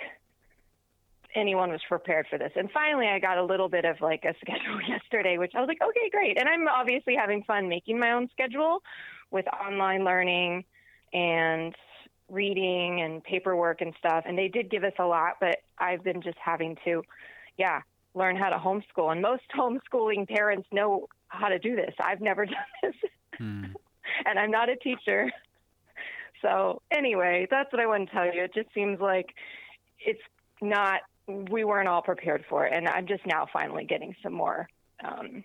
anyone 1.37 1.71
was 1.71 1.81
prepared 1.89 2.27
for 2.29 2.39
this. 2.39 2.51
And 2.57 2.71
finally, 2.73 3.07
I 3.07 3.21
got 3.21 3.39
a 3.39 3.45
little 3.45 3.69
bit 3.69 3.85
of 3.85 4.01
like 4.01 4.25
a 4.25 4.35
schedule 4.41 4.81
yesterday, 4.89 5.39
which 5.39 5.53
I 5.55 5.61
was 5.61 5.69
like, 5.69 5.83
okay, 5.83 6.11
great. 6.11 6.39
And 6.39 6.49
I'm 6.49 6.67
obviously 6.67 7.15
having 7.15 7.45
fun 7.45 7.69
making 7.69 7.99
my 7.99 8.13
own 8.13 8.29
schedule 8.33 8.83
with 9.31 9.47
online 9.49 10.05
learning 10.05 10.65
and 11.13 11.75
reading 12.29 13.03
and 13.03 13.23
paperwork 13.23 13.81
and 13.81 13.95
stuff. 13.99 14.25
And 14.27 14.37
they 14.37 14.49
did 14.49 14.71
give 14.71 14.83
us 14.83 14.95
a 14.99 15.05
lot, 15.05 15.35
but 15.41 15.59
I've 15.79 16.03
been 16.03 16.23
just 16.23 16.39
having 16.45 16.77
to, 16.85 17.03
yeah, 17.57 17.83
learn 18.15 18.35
how 18.35 18.49
to 18.49 18.57
homeschool. 18.57 19.13
And 19.13 19.23
most 19.23 19.45
homeschooling 19.57 20.29
parents 20.29 20.67
know 20.73 21.09
how 21.29 21.49
to 21.49 21.59
do 21.59 21.77
this. 21.77 21.95
I've 22.03 22.21
never 22.21 22.47
done 22.47 22.57
this, 22.83 22.95
Hmm. 23.39 23.65
and 24.25 24.39
I'm 24.39 24.51
not 24.51 24.71
a 24.71 24.77
teacher. 24.77 25.31
So, 26.43 26.83
anyway, 26.91 27.47
that's 27.51 27.73
what 27.73 27.81
I 27.81 27.87
want 27.87 28.09
to 28.09 28.15
tell 28.15 28.27
you. 28.27 28.45
It 28.45 28.55
just 28.55 28.73
seems 28.75 29.01
like 29.01 29.35
it's 29.99 30.21
not, 30.61 31.01
we 31.27 31.65
weren't 31.65 31.89
all 31.89 32.03
prepared 32.03 32.45
for 32.49 32.67
it. 32.67 32.73
And 32.75 32.89
I'm 32.89 33.07
just 33.07 33.27
now 33.27 33.47
finally 33.53 33.85
getting 33.85 34.15
some 34.23 34.33
more 34.33 34.69
um, 35.05 35.45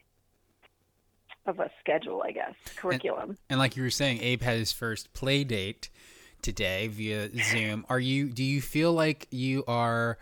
of 1.45 1.59
a 1.59 1.69
schedule, 1.79 2.23
I 2.25 2.31
guess, 2.31 2.53
curriculum. 2.75 3.37
And 3.49 3.59
like 3.59 3.75
you 3.75 3.83
were 3.83 3.89
saying, 3.89 4.21
Abe 4.21 4.41
had 4.41 4.57
his 4.57 4.71
first 4.71 5.13
play 5.13 5.43
date 5.43 5.89
today 6.41 6.87
via 6.87 7.29
Zoom. 7.51 7.85
Are 7.89 7.99
you? 7.99 8.29
Do 8.29 8.43
you 8.43 8.61
feel 8.61 8.93
like 8.93 9.27
you 9.31 9.63
are? 9.67 10.17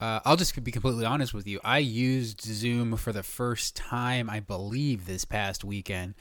Uh, 0.00 0.20
I'll 0.24 0.36
just 0.36 0.62
be 0.62 0.72
completely 0.72 1.04
honest 1.04 1.32
with 1.32 1.46
you. 1.46 1.60
I 1.64 1.78
used 1.78 2.40
Zoom 2.42 2.96
for 2.96 3.12
the 3.12 3.22
first 3.22 3.76
time, 3.76 4.28
I 4.28 4.40
believe, 4.40 5.06
this 5.06 5.24
past 5.24 5.64
weekend 5.64 6.14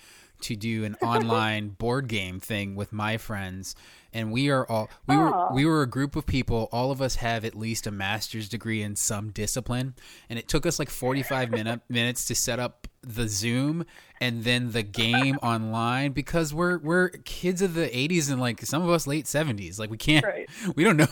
to 0.44 0.56
do 0.56 0.84
an 0.84 0.96
online 1.02 1.70
board 1.80 2.08
game 2.08 2.40
thing 2.40 2.76
with 2.76 2.94
my 2.94 3.18
friends, 3.18 3.76
and 4.14 4.32
we 4.32 4.50
are 4.50 4.66
all 4.70 4.90
we 5.08 5.18
were 5.18 5.34
Aw. 5.34 5.54
we 5.54 5.66
were 5.66 5.82
a 5.82 5.88
group 5.88 6.16
of 6.16 6.26
people. 6.26 6.70
All 6.72 6.92
of 6.92 7.02
us 7.02 7.16
have 7.16 7.44
at 7.46 7.56
least 7.56 7.88
a 7.88 7.92
master's 7.92 8.48
degree 8.48 8.82
in 8.82 8.96
some 8.96 9.32
discipline, 9.32 9.96
and 10.30 10.38
it 10.40 10.48
took 10.48 10.66
us 10.66 10.80
like 10.80 10.90
forty 10.90 11.24
five 11.24 11.50
minute, 11.52 11.82
minutes 11.90 12.26
to 12.26 12.36
set 12.36 12.60
up 12.60 12.88
the 13.02 13.28
Zoom 13.28 13.86
and 14.22 14.46
then 14.46 14.72
the 14.72 14.84
game 14.84 15.38
online 15.44 16.14
because 16.14 16.54
we're 16.54 16.78
we're 16.78 17.10
kids 17.10 17.62
of 17.62 17.74
the 17.74 17.88
80s 17.90 18.32
and 18.32 18.40
like 18.40 18.62
some 18.62 18.82
of 18.82 18.90
us 18.90 19.06
late 19.06 19.26
70s 19.26 19.78
like 19.78 19.90
we 19.90 19.98
can't 19.98 20.26
Right. 20.26 20.50
we 20.78 20.86
don't 20.86 20.96
know 20.96 21.08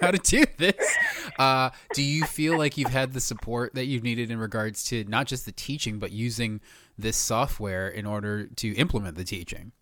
how 0.00 0.12
to 0.12 0.18
do 0.18 0.44
this 0.58 0.96
uh, 1.40 1.70
do 1.92 2.02
you 2.04 2.24
feel 2.24 2.56
like 2.56 2.76
you've 2.76 2.92
had 2.92 3.14
the 3.14 3.20
support 3.20 3.74
that 3.74 3.86
you've 3.86 4.04
needed 4.04 4.30
in 4.30 4.38
regards 4.38 4.84
to 4.84 5.02
not 5.04 5.26
just 5.26 5.44
the 5.44 5.50
teaching 5.50 5.98
but 5.98 6.12
using 6.12 6.60
this 6.98 7.16
software 7.16 7.88
in 7.88 8.06
order 8.06 8.46
to 8.46 8.74
implement 8.74 9.16
the 9.16 9.24
teaching 9.24 9.72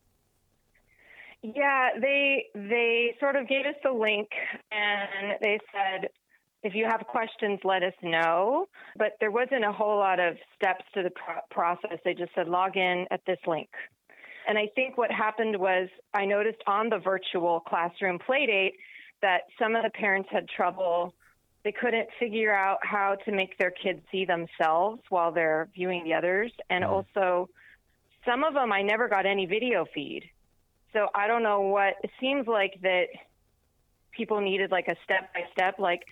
Yeah, 1.42 1.90
they 2.00 2.46
they 2.54 3.14
sort 3.20 3.36
of 3.36 3.48
gave 3.48 3.66
us 3.66 3.74
the 3.82 3.92
link 3.92 4.28
and 4.70 5.38
they 5.40 5.58
said 5.72 6.08
if 6.62 6.74
you 6.74 6.86
have 6.88 7.00
questions 7.08 7.58
let 7.64 7.82
us 7.82 7.94
know, 8.02 8.66
but 8.96 9.12
there 9.20 9.32
wasn't 9.32 9.64
a 9.64 9.72
whole 9.72 9.98
lot 9.98 10.20
of 10.20 10.36
steps 10.54 10.84
to 10.94 11.02
the 11.02 11.10
pro- 11.10 11.42
process. 11.50 11.98
They 12.04 12.14
just 12.14 12.32
said 12.34 12.48
log 12.48 12.76
in 12.76 13.06
at 13.10 13.20
this 13.26 13.38
link. 13.46 13.68
And 14.48 14.58
I 14.58 14.68
think 14.74 14.96
what 14.96 15.10
happened 15.10 15.56
was 15.56 15.88
I 16.14 16.24
noticed 16.24 16.62
on 16.66 16.88
the 16.88 16.98
virtual 16.98 17.60
classroom 17.60 18.18
playdate 18.18 18.72
that 19.22 19.42
some 19.58 19.76
of 19.76 19.82
the 19.82 19.90
parents 19.90 20.28
had 20.32 20.48
trouble 20.48 21.14
they 21.64 21.72
couldn't 21.72 22.08
figure 22.18 22.52
out 22.52 22.78
how 22.82 23.16
to 23.24 23.32
make 23.32 23.56
their 23.58 23.70
kids 23.70 24.00
see 24.10 24.24
themselves 24.24 25.00
while 25.08 25.32
they're 25.32 25.68
viewing 25.74 26.04
the 26.04 26.14
others 26.14 26.52
and 26.70 26.84
also 26.84 27.48
some 28.24 28.44
of 28.44 28.54
them 28.54 28.72
I 28.72 28.82
never 28.82 29.08
got 29.08 29.26
any 29.26 29.46
video 29.46 29.84
feed. 29.94 30.24
So 30.92 31.08
I 31.14 31.26
don't 31.26 31.42
know 31.42 31.60
what 31.62 31.94
it 32.02 32.10
seems 32.20 32.46
like 32.46 32.78
that 32.82 33.06
people 34.12 34.40
needed 34.40 34.70
like 34.70 34.88
a 34.88 34.96
step 35.04 35.32
by 35.34 35.44
step 35.52 35.78
like 35.78 36.02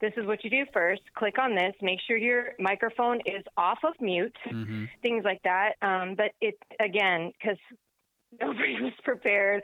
this 0.00 0.12
is 0.18 0.26
what 0.26 0.44
you 0.44 0.50
do 0.50 0.66
first. 0.74 1.00
Click 1.14 1.38
on 1.38 1.54
this. 1.54 1.74
Make 1.80 2.00
sure 2.06 2.18
your 2.18 2.52
microphone 2.58 3.20
is 3.24 3.42
off 3.56 3.78
of 3.82 3.94
mute. 4.00 4.36
mm-hmm. 4.46 4.84
Things 5.00 5.24
like 5.24 5.42
that. 5.44 5.74
Um, 5.80 6.14
but 6.16 6.32
it 6.40 6.58
again 6.80 7.32
because 7.40 7.56
Nobody 8.40 8.80
was 8.80 8.92
prepared. 9.02 9.62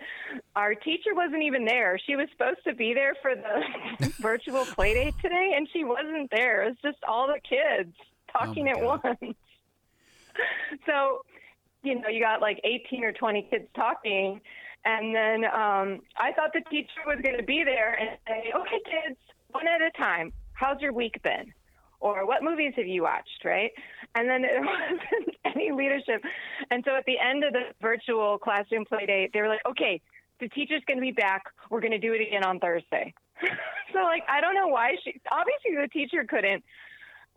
Our 0.56 0.74
teacher 0.74 1.14
wasn't 1.14 1.42
even 1.42 1.64
there. 1.64 1.98
She 2.06 2.16
was 2.16 2.28
supposed 2.32 2.60
to 2.66 2.74
be 2.74 2.94
there 2.94 3.14
for 3.20 3.34
the 3.34 4.06
virtual 4.20 4.64
play 4.64 4.94
date 4.94 5.14
today, 5.20 5.52
and 5.56 5.68
she 5.72 5.84
wasn't 5.84 6.30
there. 6.30 6.62
It 6.64 6.68
was 6.68 6.76
just 6.82 7.04
all 7.06 7.26
the 7.26 7.40
kids 7.40 7.94
talking 8.32 8.68
Oh 8.68 8.70
at 8.70 9.02
God. 9.02 9.16
once. 9.20 9.36
so, 10.86 11.22
you 11.82 12.00
know, 12.00 12.08
you 12.08 12.20
got 12.20 12.40
like 12.40 12.60
18 12.64 13.04
or 13.04 13.12
20 13.12 13.48
kids 13.50 13.66
talking. 13.74 14.40
And 14.84 15.14
then 15.14 15.44
um, 15.44 16.00
I 16.16 16.32
thought 16.34 16.52
the 16.52 16.62
teacher 16.70 17.02
was 17.06 17.18
going 17.22 17.36
to 17.36 17.42
be 17.44 17.62
there 17.64 17.94
and 17.94 18.18
say, 18.26 18.52
okay, 18.54 18.80
kids, 18.84 19.18
one 19.50 19.68
at 19.68 19.80
a 19.80 19.90
time. 19.96 20.32
How's 20.54 20.80
your 20.80 20.92
week 20.92 21.22
been? 21.22 21.52
Or 22.02 22.26
what 22.26 22.42
movies 22.42 22.72
have 22.76 22.86
you 22.86 23.04
watched, 23.04 23.44
right? 23.44 23.70
And 24.16 24.28
then 24.28 24.42
there 24.42 24.60
wasn't 24.60 25.36
any 25.44 25.70
leadership. 25.70 26.20
And 26.70 26.82
so 26.84 26.96
at 26.96 27.04
the 27.06 27.14
end 27.18 27.44
of 27.44 27.52
the 27.52 27.70
virtual 27.80 28.38
classroom 28.38 28.84
play 28.84 29.06
date, 29.06 29.30
they 29.32 29.40
were 29.40 29.48
like, 29.48 29.64
okay, 29.70 30.00
the 30.40 30.48
teacher's 30.48 30.82
going 30.88 30.98
to 30.98 31.02
be 31.02 31.12
back. 31.12 31.44
We're 31.70 31.80
going 31.80 31.92
to 31.92 31.98
do 31.98 32.12
it 32.12 32.20
again 32.20 32.44
on 32.44 32.58
Thursday. 32.58 33.14
so, 33.92 34.00
like, 34.00 34.24
I 34.28 34.40
don't 34.40 34.56
know 34.56 34.66
why 34.66 34.96
she, 35.04 35.20
obviously, 35.30 35.80
the 35.80 35.88
teacher 35.92 36.24
couldn't 36.28 36.64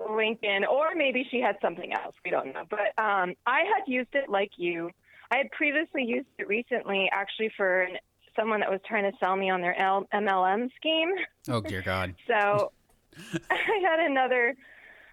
link 0.10 0.40
in, 0.42 0.66
or 0.66 0.96
maybe 0.96 1.26
she 1.30 1.40
had 1.40 1.58
something 1.62 1.94
else. 1.94 2.16
We 2.26 2.32
don't 2.32 2.52
know. 2.52 2.64
But 2.68 3.00
um, 3.02 3.36
I 3.46 3.60
had 3.60 3.84
used 3.86 4.14
it 4.14 4.30
like 4.30 4.52
you. 4.58 4.90
I 5.32 5.38
had 5.38 5.52
previously 5.52 6.04
used 6.04 6.28
it 6.40 6.48
recently, 6.48 7.08
actually, 7.14 7.52
for 7.56 7.84
an, 7.84 7.98
someone 8.36 8.60
that 8.62 8.72
was 8.72 8.80
trying 8.88 9.10
to 9.10 9.18
sell 9.20 9.36
me 9.36 9.50
on 9.50 9.62
their 9.62 9.80
L- 9.80 10.08
MLM 10.14 10.70
scheme. 10.76 11.12
Oh 11.50 11.62
dear 11.62 11.82
God. 11.82 12.16
So 12.28 12.72
I 13.50 13.80
had 13.82 14.00
another 14.00 14.56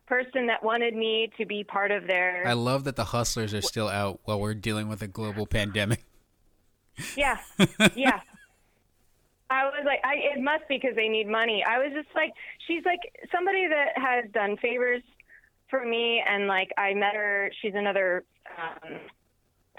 person 0.07 0.47
that 0.47 0.63
wanted 0.63 0.95
me 0.95 1.31
to 1.39 1.47
be 1.47 1.65
part 1.65 1.91
of 1.91 2.07
their. 2.07 2.47
I 2.47 2.53
love 2.53 2.85
that 2.85 2.97
the 2.97 3.05
hustlers 3.05 3.55
are 3.55 3.63
still 3.63 3.89
out 3.89 4.21
while 4.25 4.41
we're 4.41 4.55
dealing 4.55 4.89
with 4.89 5.03
a 5.03 5.09
global 5.09 5.47
pandemic. 5.47 6.05
Yeah, 7.17 7.39
yeah. 7.95 8.21
I 9.51 9.65
was 9.65 9.83
like, 9.85 10.01
I 10.05 10.37
it 10.37 10.43
must 10.43 10.67
be 10.69 10.77
because 10.77 10.97
they 10.97 11.09
need 11.09 11.29
money. 11.29 11.65
I 11.67 11.79
was 11.79 11.93
just 11.95 12.09
like, 12.15 12.33
she's 12.67 12.85
like 12.85 13.01
somebody 13.31 13.67
that 13.69 13.93
has 13.97 14.31
done 14.33 14.57
favors 14.59 15.03
for 15.69 15.85
me, 15.85 16.23
and 16.27 16.47
like 16.47 16.71
I 16.77 16.95
met 16.95 17.15
her. 17.15 17.51
She's 17.61 17.75
another, 17.75 18.25
um, 18.59 18.99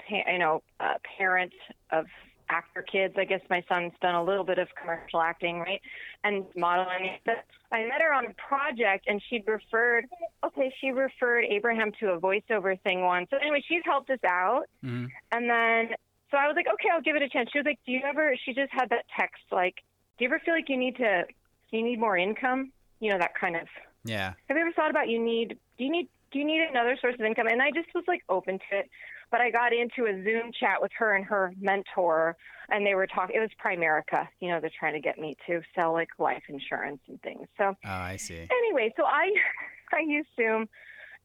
pa- 0.08 0.30
you 0.32 0.38
know, 0.38 0.62
uh, 0.80 0.94
parent 1.18 1.52
of 1.90 2.06
actor 2.48 2.82
kids. 2.82 3.14
I 3.18 3.24
guess 3.24 3.40
my 3.50 3.62
son's 3.68 3.92
done 4.00 4.14
a 4.14 4.22
little 4.22 4.44
bit 4.44 4.58
of 4.58 4.68
commercial 4.80 5.20
acting, 5.20 5.60
right, 5.60 5.80
and 6.22 6.44
modeling. 6.56 7.18
But 7.24 7.44
I 7.72 7.82
met 7.84 8.00
her 8.00 8.12
on 8.12 8.26
a 8.26 8.34
project, 8.34 9.06
and 9.08 9.22
she'd 9.28 9.46
referred. 9.46 10.06
Okay, 10.44 10.72
she 10.80 10.90
referred 10.90 11.44
Abraham 11.44 11.92
to 12.00 12.10
a 12.10 12.20
voiceover 12.20 12.80
thing 12.82 13.02
once. 13.02 13.28
So 13.30 13.36
anyway, 13.38 13.62
she's 13.66 13.82
helped 13.84 14.10
us 14.10 14.18
out. 14.26 14.64
Mhm. 14.84 15.08
And 15.32 15.50
then, 15.50 15.96
so 16.30 16.36
I 16.36 16.46
was 16.46 16.56
like, 16.56 16.66
okay, 16.72 16.88
I'll 16.92 17.00
give 17.02 17.16
it 17.16 17.22
a 17.22 17.28
chance. 17.28 17.50
She 17.52 17.58
was 17.58 17.66
like, 17.66 17.78
do 17.86 17.92
you 17.92 18.00
ever, 18.04 18.34
she 18.44 18.52
just 18.54 18.72
had 18.72 18.88
that 18.90 19.04
text, 19.16 19.42
like, 19.50 19.76
do 20.18 20.24
you 20.24 20.28
ever 20.30 20.40
feel 20.44 20.54
like 20.54 20.68
you 20.68 20.76
need 20.76 20.96
to, 20.96 21.24
do 21.70 21.76
you 21.76 21.84
need 21.84 21.98
more 21.98 22.16
income? 22.16 22.72
You 23.00 23.10
know, 23.10 23.18
that 23.18 23.34
kind 23.34 23.56
of, 23.56 23.68
Yeah. 24.04 24.34
have 24.48 24.56
you 24.56 24.62
ever 24.62 24.72
thought 24.72 24.90
about 24.90 25.08
you 25.08 25.22
need, 25.22 25.58
do 25.78 25.84
you 25.84 25.90
need, 25.90 26.08
do 26.30 26.38
you 26.38 26.44
need 26.44 26.60
another 26.62 26.96
source 27.00 27.14
of 27.14 27.20
income? 27.20 27.46
And 27.46 27.62
I 27.62 27.70
just 27.70 27.92
was 27.94 28.04
like 28.08 28.22
open 28.28 28.58
to 28.58 28.78
it. 28.78 28.90
But 29.34 29.40
I 29.40 29.50
got 29.50 29.72
into 29.72 30.04
a 30.08 30.22
Zoom 30.22 30.52
chat 30.52 30.80
with 30.80 30.92
her 30.96 31.16
and 31.16 31.24
her 31.24 31.52
mentor, 31.60 32.36
and 32.68 32.86
they 32.86 32.94
were 32.94 33.08
talking, 33.08 33.34
it 33.34 33.40
was 33.40 33.50
Primerica. 33.60 34.28
You 34.38 34.50
know, 34.50 34.60
they're 34.60 34.70
trying 34.78 34.92
to 34.92 35.00
get 35.00 35.18
me 35.18 35.36
to 35.48 35.60
sell 35.74 35.92
like 35.92 36.10
life 36.20 36.44
insurance 36.48 37.00
and 37.08 37.20
things. 37.22 37.48
So, 37.58 37.74
Oh, 37.84 37.90
I 37.90 38.14
see. 38.14 38.46
anyway, 38.48 38.94
so 38.96 39.02
I, 39.04 39.32
I 39.92 40.02
used 40.06 40.28
Zoom 40.36 40.68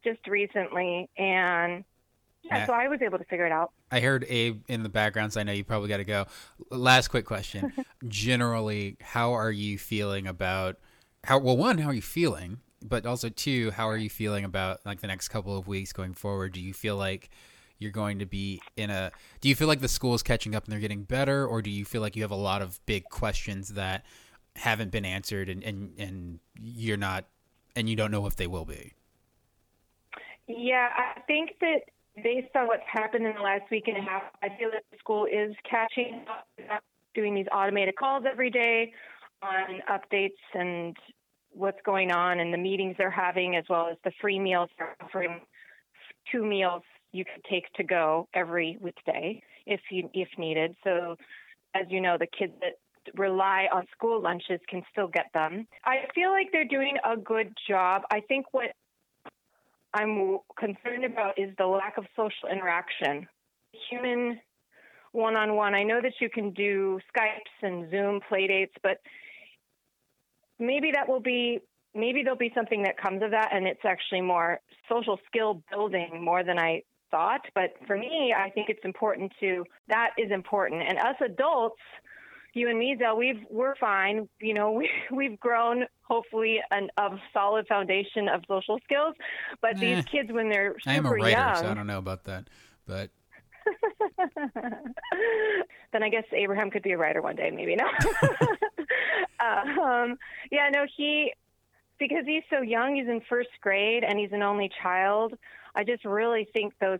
just 0.02 0.26
recently, 0.26 1.08
and 1.18 1.84
yeah, 2.42 2.56
Yeah. 2.58 2.66
so 2.66 2.72
I 2.72 2.88
was 2.88 3.00
able 3.00 3.18
to 3.18 3.24
figure 3.26 3.46
it 3.46 3.52
out. 3.52 3.70
I 3.92 4.00
heard 4.00 4.26
Abe 4.28 4.60
in 4.66 4.82
the 4.82 4.88
background, 4.88 5.32
so 5.32 5.38
I 5.38 5.44
know 5.44 5.52
you 5.52 5.62
probably 5.62 5.88
got 5.88 5.98
to 5.98 6.04
go. 6.04 6.26
Last 6.72 7.08
quick 7.08 7.26
question. 7.26 7.72
Generally, 8.08 8.96
how 9.02 9.34
are 9.34 9.52
you 9.52 9.78
feeling 9.78 10.26
about 10.26 10.78
how? 11.22 11.38
Well, 11.38 11.56
one, 11.56 11.78
how 11.78 11.90
are 11.90 11.94
you 11.94 12.02
feeling? 12.02 12.58
But 12.82 13.06
also, 13.06 13.28
two, 13.28 13.70
how 13.70 13.88
are 13.88 13.96
you 13.96 14.10
feeling 14.10 14.44
about 14.44 14.80
like 14.84 15.00
the 15.00 15.06
next 15.06 15.28
couple 15.28 15.56
of 15.56 15.68
weeks 15.68 15.92
going 15.92 16.14
forward? 16.14 16.54
Do 16.54 16.60
you 16.60 16.74
feel 16.74 16.96
like 16.96 17.30
you're 17.80 17.90
going 17.90 18.20
to 18.20 18.26
be 18.26 18.60
in 18.76 18.90
a? 18.90 19.10
Do 19.40 19.48
you 19.48 19.56
feel 19.56 19.66
like 19.66 19.80
the 19.80 19.88
school 19.88 20.14
is 20.14 20.22
catching 20.22 20.54
up 20.54 20.64
and 20.64 20.72
they're 20.72 20.80
getting 20.80 21.02
better, 21.02 21.44
or 21.44 21.62
do 21.62 21.70
you 21.70 21.84
feel 21.84 22.00
like 22.00 22.14
you 22.14 22.22
have 22.22 22.30
a 22.30 22.36
lot 22.36 22.62
of 22.62 22.78
big 22.86 23.04
questions 23.06 23.70
that 23.70 24.04
haven't 24.56 24.92
been 24.92 25.04
answered 25.04 25.48
and 25.48 25.64
and 25.64 25.98
and 25.98 26.38
you're 26.60 26.96
not 26.96 27.24
and 27.74 27.88
you 27.88 27.96
don't 27.96 28.10
know 28.10 28.26
if 28.26 28.36
they 28.36 28.46
will 28.46 28.64
be? 28.64 28.92
Yeah, 30.46 30.88
I 30.96 31.20
think 31.22 31.56
that 31.60 31.80
based 32.22 32.54
on 32.54 32.66
what's 32.66 32.82
happened 32.86 33.26
in 33.26 33.34
the 33.34 33.40
last 33.40 33.70
week 33.70 33.84
and 33.86 33.96
a 33.96 34.02
half, 34.02 34.22
I 34.42 34.48
feel 34.58 34.70
that 34.72 34.82
the 34.90 34.98
school 34.98 35.26
is 35.26 35.54
catching 35.68 36.24
up, 36.70 36.82
doing 37.14 37.34
these 37.34 37.46
automated 37.52 37.96
calls 37.96 38.24
every 38.30 38.50
day 38.50 38.92
on 39.42 39.80
updates 39.88 40.30
and 40.54 40.96
what's 41.52 41.78
going 41.84 42.10
on 42.10 42.40
and 42.40 42.52
the 42.52 42.58
meetings 42.58 42.96
they're 42.98 43.10
having, 43.10 43.56
as 43.56 43.64
well 43.68 43.88
as 43.90 43.96
the 44.04 44.12
free 44.20 44.38
meals 44.38 44.68
they're 44.78 44.96
offering. 45.00 45.40
Two 46.30 46.44
meals 46.44 46.82
you 47.12 47.24
could 47.24 47.44
take 47.48 47.72
to 47.74 47.84
go 47.84 48.28
every 48.34 48.78
weekday 48.80 49.42
if 49.66 49.80
you 49.90 50.08
if 50.14 50.28
needed. 50.38 50.76
So, 50.84 51.16
as 51.74 51.86
you 51.88 52.00
know, 52.00 52.16
the 52.18 52.26
kids 52.26 52.52
that 52.60 52.78
rely 53.16 53.66
on 53.72 53.86
school 53.96 54.20
lunches 54.20 54.60
can 54.68 54.82
still 54.92 55.08
get 55.08 55.26
them. 55.32 55.66
I 55.84 56.06
feel 56.14 56.30
like 56.30 56.48
they're 56.52 56.64
doing 56.64 56.96
a 57.04 57.16
good 57.16 57.52
job. 57.68 58.02
I 58.12 58.20
think 58.20 58.46
what 58.52 58.74
I'm 59.94 60.38
concerned 60.58 61.04
about 61.04 61.38
is 61.38 61.50
the 61.58 61.66
lack 61.66 61.98
of 61.98 62.04
social 62.16 62.48
interaction. 62.50 63.26
Human 63.90 64.40
one 65.12 65.36
on 65.36 65.56
one. 65.56 65.74
I 65.74 65.82
know 65.82 66.00
that 66.00 66.14
you 66.20 66.30
can 66.30 66.50
do 66.50 67.00
Skypes 67.14 67.66
and 67.66 67.90
Zoom 67.90 68.20
playdates, 68.30 68.74
but 68.82 69.00
maybe 70.58 70.92
that 70.94 71.08
will 71.08 71.20
be 71.20 71.60
maybe 71.94 72.22
there'll 72.22 72.38
be 72.38 72.52
something 72.54 72.82
that 72.84 72.96
comes 72.96 73.22
of 73.22 73.32
that 73.32 73.48
and 73.52 73.66
it's 73.66 73.84
actually 73.84 74.20
more 74.20 74.60
social 74.88 75.18
skill 75.26 75.60
building 75.72 76.22
more 76.22 76.44
than 76.44 76.56
I 76.56 76.82
thought. 77.10 77.42
But 77.54 77.74
for 77.86 77.96
me, 77.96 78.34
I 78.36 78.50
think 78.50 78.68
it's 78.68 78.84
important 78.84 79.32
to 79.40 79.64
that 79.88 80.10
is 80.18 80.30
important. 80.30 80.82
And 80.82 80.98
us 80.98 81.16
adults 81.24 81.80
you 82.54 82.68
and 82.68 82.78
me, 82.78 82.96
Zell, 82.98 83.16
we've 83.16 83.40
we're 83.48 83.76
fine. 83.76 84.28
You 84.40 84.54
know, 84.54 84.72
we 84.80 84.90
we've 85.10 85.38
grown 85.38 85.84
hopefully 86.02 86.60
an 86.70 86.88
of 86.96 87.18
solid 87.32 87.66
foundation 87.66 88.28
of 88.28 88.42
social 88.48 88.78
skills. 88.84 89.14
But 89.60 89.76
Eh. 89.76 89.94
these 89.94 90.04
kids, 90.06 90.32
when 90.32 90.48
they're 90.48 90.74
super 90.80 90.90
I 90.90 90.94
am 90.94 91.06
a 91.06 91.10
writer, 91.10 91.30
young, 91.30 91.56
so 91.56 91.70
I 91.70 91.74
don't 91.74 91.86
know 91.86 91.98
about 91.98 92.24
that, 92.24 92.48
but 92.86 93.10
then 95.92 96.02
I 96.02 96.08
guess 96.08 96.24
Abraham 96.32 96.70
could 96.70 96.82
be 96.82 96.92
a 96.92 96.98
writer 96.98 97.22
one 97.22 97.36
day, 97.36 97.50
maybe 97.50 97.76
no. 97.76 97.86
um, 99.40 100.16
yeah, 100.50 100.68
no, 100.70 100.86
he 100.96 101.32
because 101.98 102.24
he's 102.26 102.42
so 102.50 102.62
young, 102.62 102.96
he's 102.96 103.06
in 103.08 103.20
first 103.28 103.50
grade 103.60 104.02
and 104.02 104.18
he's 104.18 104.32
an 104.32 104.42
only 104.42 104.70
child. 104.82 105.34
I 105.74 105.84
just 105.84 106.04
really 106.04 106.48
think 106.52 106.74
those 106.80 106.98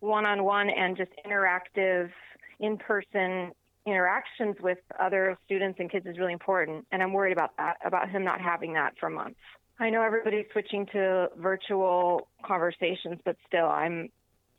one-on-one 0.00 0.70
and 0.70 0.96
just 0.96 1.10
interactive, 1.26 2.10
in-person 2.60 3.52
interactions 3.86 4.56
with 4.60 4.78
other 4.98 5.38
students 5.46 5.78
and 5.78 5.90
kids 5.90 6.06
is 6.06 6.18
really 6.18 6.32
important, 6.32 6.86
and 6.90 7.02
I'm 7.02 7.12
worried 7.12 7.32
about 7.32 7.56
that, 7.56 7.76
about 7.84 8.10
him 8.10 8.24
not 8.24 8.40
having 8.40 8.72
that 8.74 8.94
for 8.98 9.08
months. 9.08 9.38
I 9.78 9.90
know 9.90 10.02
everybody's 10.02 10.46
switching 10.52 10.86
to 10.86 11.28
virtual 11.36 12.28
conversations, 12.44 13.20
but 13.24 13.36
still, 13.46 13.66
I'm 13.66 14.08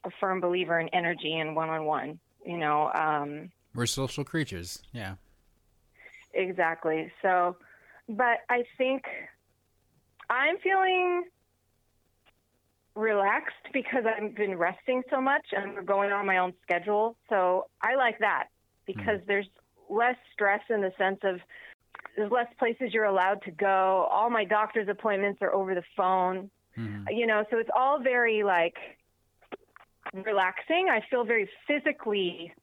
a 0.03 0.09
firm 0.19 0.39
believer 0.39 0.79
in 0.79 0.89
energy 0.89 1.33
and 1.33 1.55
one-on-one. 1.55 2.19
You 2.45 2.57
know, 2.57 2.91
um, 2.93 3.51
we're 3.75 3.85
social 3.87 4.23
creatures. 4.23 4.81
Yeah. 4.93 5.15
exactly. 6.33 7.11
So, 7.21 7.57
but 8.07 8.39
I 8.49 8.63
think 8.77 9.03
I'm 10.29 10.57
feeling 10.59 11.23
relaxed 12.97 13.55
because 13.73 14.03
I've 14.05 14.35
been 14.35 14.57
resting 14.57 15.03
so 15.09 15.21
much 15.21 15.45
and 15.51 15.73
we're 15.73 15.83
going 15.83 16.11
on 16.11 16.25
my 16.25 16.39
own 16.39 16.53
schedule. 16.63 17.15
So 17.29 17.67
I 17.81 17.95
like 17.95 18.19
that 18.19 18.47
because 18.85 19.19
there's 19.27 19.47
less 19.89 20.15
stress 20.33 20.61
in 20.69 20.81
the 20.81 20.91
sense 20.97 21.19
of 21.23 21.39
there's 22.15 22.31
less 22.31 22.47
places 22.57 22.93
you're 22.93 23.05
allowed 23.05 23.43
to 23.43 23.51
go. 23.51 24.07
All 24.11 24.29
my 24.29 24.43
doctor's 24.43 24.89
appointments 24.89 25.41
are 25.41 25.53
over 25.53 25.75
the 25.75 25.83
phone. 25.95 26.49
Mhm. 26.75 27.05
You 27.11 27.27
know, 27.27 27.45
so 27.51 27.59
it's 27.59 27.69
all 27.75 27.99
very 27.99 28.43
like 28.43 28.77
relaxing. 30.13 30.89
I 30.89 31.01
feel 31.09 31.23
very 31.23 31.49
physically 31.67 32.53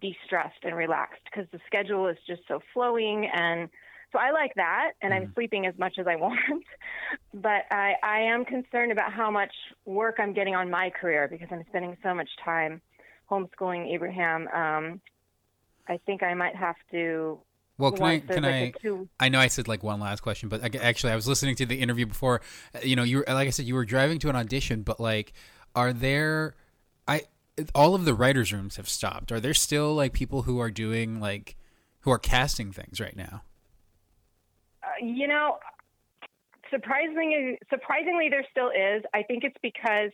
de-stressed 0.00 0.64
and 0.64 0.76
relaxed 0.76 1.22
because 1.24 1.48
the 1.50 1.60
schedule 1.66 2.06
is 2.08 2.18
just 2.26 2.42
so 2.46 2.60
flowing 2.72 3.26
and 3.26 3.70
so 4.12 4.18
I 4.18 4.30
like 4.30 4.54
that 4.56 4.92
and 5.02 5.12
I'm 5.12 5.32
sleeping 5.34 5.66
as 5.66 5.74
much 5.78 5.94
as 5.98 6.06
I 6.06 6.16
want. 6.24 6.64
but 7.34 7.64
I, 7.70 7.94
I 8.02 8.20
am 8.20 8.44
concerned 8.44 8.92
about 8.92 9.12
how 9.12 9.30
much 9.30 9.52
work 9.84 10.16
I'm 10.18 10.32
getting 10.32 10.54
on 10.54 10.70
my 10.70 10.90
career 10.90 11.28
because 11.28 11.48
I'm 11.50 11.64
spending 11.68 11.96
so 12.02 12.14
much 12.14 12.28
time 12.44 12.80
homeschooling 13.30 13.92
Abraham. 13.92 14.48
Um, 14.48 15.00
I 15.88 15.98
think 16.06 16.22
I 16.22 16.34
might 16.34 16.56
have 16.56 16.76
to 16.90 17.38
Well, 17.78 17.92
can 17.92 18.04
I 18.04 18.18
can 18.20 18.44
I 18.44 18.60
like 18.60 18.76
a 18.76 18.78
two 18.78 19.08
I 19.20 19.28
know 19.28 19.38
I 19.40 19.48
said 19.48 19.68
like 19.68 19.82
one 19.82 20.00
last 20.00 20.20
question, 20.20 20.48
but 20.48 20.62
I, 20.62 20.78
actually 20.78 21.12
I 21.12 21.16
was 21.16 21.26
listening 21.26 21.56
to 21.56 21.66
the 21.66 21.80
interview 21.80 22.06
before. 22.06 22.40
uh, 22.74 22.80
You 22.82 22.96
know, 22.96 23.02
you 23.02 23.18
were, 23.18 23.24
like 23.28 23.46
I 23.46 23.50
said, 23.50 23.66
you 23.66 23.74
were 23.74 23.84
driving 23.84 24.18
to 24.20 24.28
an 24.28 24.36
audition, 24.36 24.82
but 24.82 25.00
like, 25.00 25.32
are 25.74 25.92
there? 25.92 26.54
I 27.06 27.22
all 27.74 27.94
of 27.94 28.04
the 28.04 28.14
writers' 28.14 28.52
rooms 28.52 28.76
have 28.76 28.88
stopped. 28.88 29.32
Are 29.32 29.40
there 29.40 29.54
still 29.54 29.94
like 29.94 30.12
people 30.12 30.42
who 30.42 30.58
are 30.60 30.70
doing 30.70 31.20
like 31.20 31.56
who 32.00 32.10
are 32.10 32.18
casting 32.18 32.72
things 32.72 33.00
right 33.00 33.16
now? 33.16 33.42
You 35.00 35.28
know, 35.28 35.58
surprisingly, 36.70 37.58
surprisingly, 37.70 38.28
there 38.28 38.44
still 38.50 38.70
is. 38.70 39.02
I 39.14 39.22
think 39.22 39.44
it's 39.44 39.56
because 39.62 40.10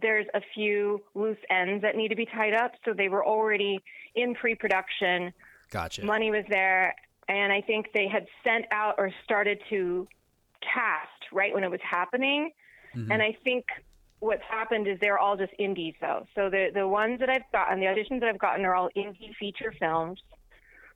there's 0.00 0.26
a 0.34 0.40
few 0.54 1.02
loose 1.14 1.38
ends 1.50 1.82
that 1.82 1.96
need 1.96 2.08
to 2.08 2.16
be 2.16 2.26
tied 2.26 2.54
up. 2.54 2.72
So 2.84 2.92
they 2.92 3.08
were 3.08 3.24
already 3.24 3.80
in 4.14 4.34
pre-production. 4.34 5.32
Gotcha. 5.70 6.04
Money 6.04 6.30
was 6.30 6.44
there, 6.48 6.94
and 7.28 7.52
I 7.52 7.60
think 7.60 7.86
they 7.94 8.08
had 8.08 8.26
sent 8.42 8.66
out 8.70 8.94
or 8.98 9.10
started 9.24 9.60
to 9.70 10.08
cast 10.60 11.32
right 11.32 11.52
when 11.54 11.64
it 11.64 11.70
was 11.70 11.80
happening. 11.82 12.50
Mhm. 12.94 13.10
And 13.12 13.22
I 13.22 13.36
think 13.44 13.66
what's 14.20 14.42
happened 14.44 14.88
is 14.88 14.98
they're 15.00 15.18
all 15.18 15.36
just 15.36 15.52
indies 15.58 15.94
though. 16.00 16.26
So 16.34 16.48
the 16.48 16.70
the 16.72 16.88
ones 16.88 17.20
that 17.20 17.28
I've 17.28 17.50
gotten, 17.52 17.80
the 17.80 17.86
auditions 17.86 18.20
that 18.20 18.28
I've 18.28 18.38
gotten 18.38 18.64
are 18.64 18.74
all 18.74 18.90
indie 18.96 19.34
feature 19.36 19.72
films, 19.72 20.22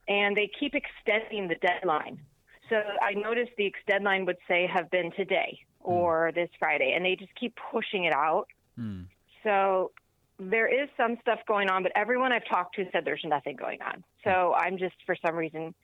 and 0.06 0.36
they 0.36 0.48
keep 0.58 0.74
extending 0.74 1.48
the 1.48 1.56
deadline. 1.56 2.20
So 2.68 2.76
I 3.02 3.14
noticed 3.14 3.52
the 3.56 3.72
deadline 3.86 4.26
would 4.26 4.38
say 4.46 4.66
have 4.72 4.90
been 4.90 5.10
today 5.12 5.60
or 5.80 6.32
this 6.34 6.50
Friday, 6.58 6.92
and 6.94 7.04
they 7.04 7.16
just 7.16 7.34
keep 7.34 7.56
pushing 7.70 8.04
it 8.04 8.12
out. 8.12 8.46
Hmm. 8.76 9.02
So 9.42 9.92
there 10.38 10.66
is 10.66 10.88
some 10.96 11.16
stuff 11.20 11.40
going 11.46 11.68
on, 11.68 11.82
but 11.82 11.92
everyone 11.96 12.32
I've 12.32 12.46
talked 12.48 12.76
to 12.76 12.84
said 12.92 13.04
there's 13.04 13.24
nothing 13.24 13.56
going 13.56 13.80
on. 13.82 14.04
So 14.24 14.54
I'm 14.54 14.78
just 14.78 14.96
for 15.06 15.16
some 15.24 15.34
reason 15.34 15.74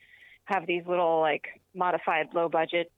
have 0.45 0.67
these 0.67 0.83
little 0.85 1.19
like 1.19 1.45
modified 1.73 2.27
low 2.33 2.47
budget, 2.47 2.91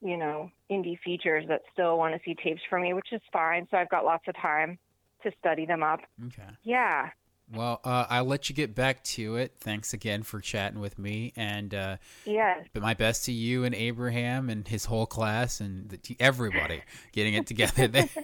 you 0.00 0.16
know, 0.16 0.50
indie 0.70 0.98
features 1.00 1.44
that 1.48 1.62
still 1.72 1.98
want 1.98 2.14
to 2.14 2.20
see 2.24 2.34
tapes 2.34 2.62
from 2.70 2.82
me, 2.82 2.94
which 2.94 3.12
is 3.12 3.20
fine. 3.32 3.66
So 3.70 3.76
I've 3.76 3.90
got 3.90 4.04
lots 4.04 4.26
of 4.28 4.36
time 4.36 4.78
to 5.22 5.32
study 5.38 5.66
them 5.66 5.82
up. 5.82 6.00
Okay. 6.26 6.48
Yeah. 6.62 7.10
Well, 7.52 7.80
uh, 7.84 8.06
I'll 8.08 8.24
let 8.24 8.48
you 8.48 8.54
get 8.54 8.74
back 8.74 9.04
to 9.04 9.36
it. 9.36 9.52
Thanks 9.60 9.92
again 9.92 10.22
for 10.22 10.40
chatting 10.40 10.80
with 10.80 10.98
me, 10.98 11.32
and 11.36 11.74
uh, 11.74 11.96
Yes. 12.24 12.66
but 12.72 12.82
my 12.82 12.94
best 12.94 13.26
to 13.26 13.32
you 13.32 13.64
and 13.64 13.74
Abraham 13.74 14.48
and 14.48 14.66
his 14.66 14.86
whole 14.86 15.06
class 15.06 15.60
and 15.60 15.88
the, 15.90 16.16
everybody 16.18 16.82
getting 17.12 17.34
it 17.34 17.46
together 17.46 17.86
there. 17.86 18.08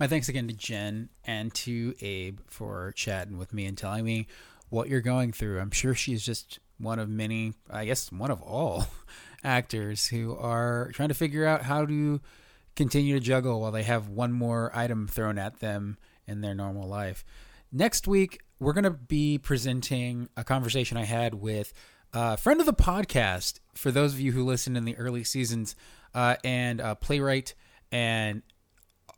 My 0.00 0.06
thanks 0.06 0.28
again 0.30 0.48
to 0.48 0.54
Jen 0.54 1.10
and 1.24 1.52
to 1.54 1.94
Abe 2.00 2.38
for 2.46 2.92
chatting 2.96 3.36
with 3.36 3.52
me 3.52 3.66
and 3.66 3.76
telling 3.76 4.04
me 4.04 4.26
what 4.70 4.88
you're 4.88 5.00
going 5.02 5.30
through. 5.30 5.60
I'm 5.60 5.70
sure 5.70 5.94
she's 5.94 6.24
just 6.24 6.58
one 6.78 6.98
of 6.98 7.08
many, 7.08 7.52
I 7.70 7.84
guess, 7.84 8.10
one 8.10 8.30
of 8.30 8.40
all 8.40 8.86
actors 9.44 10.06
who 10.08 10.34
are 10.36 10.90
trying 10.94 11.08
to 11.10 11.14
figure 11.14 11.44
out 11.46 11.62
how 11.62 11.84
to 11.84 12.20
continue 12.76 13.14
to 13.14 13.20
juggle 13.20 13.60
while 13.60 13.72
they 13.72 13.82
have 13.82 14.08
one 14.08 14.32
more 14.32 14.70
item 14.74 15.06
thrown 15.06 15.38
at 15.38 15.60
them 15.60 15.98
in 16.26 16.40
their 16.40 16.54
normal 16.54 16.88
life. 16.88 17.24
Next 17.72 18.08
week, 18.08 18.40
we're 18.58 18.72
going 18.72 18.84
to 18.84 18.90
be 18.90 19.38
presenting 19.38 20.28
a 20.36 20.42
conversation 20.42 20.96
I 20.96 21.04
had 21.04 21.34
with 21.34 21.72
a 22.12 22.36
friend 22.36 22.58
of 22.58 22.66
the 22.66 22.74
podcast, 22.74 23.60
for 23.74 23.92
those 23.92 24.12
of 24.12 24.18
you 24.18 24.32
who 24.32 24.44
listened 24.44 24.76
in 24.76 24.84
the 24.84 24.96
early 24.96 25.22
seasons, 25.22 25.76
uh, 26.12 26.34
and 26.42 26.82
playwright 27.00 27.54
and 27.92 28.42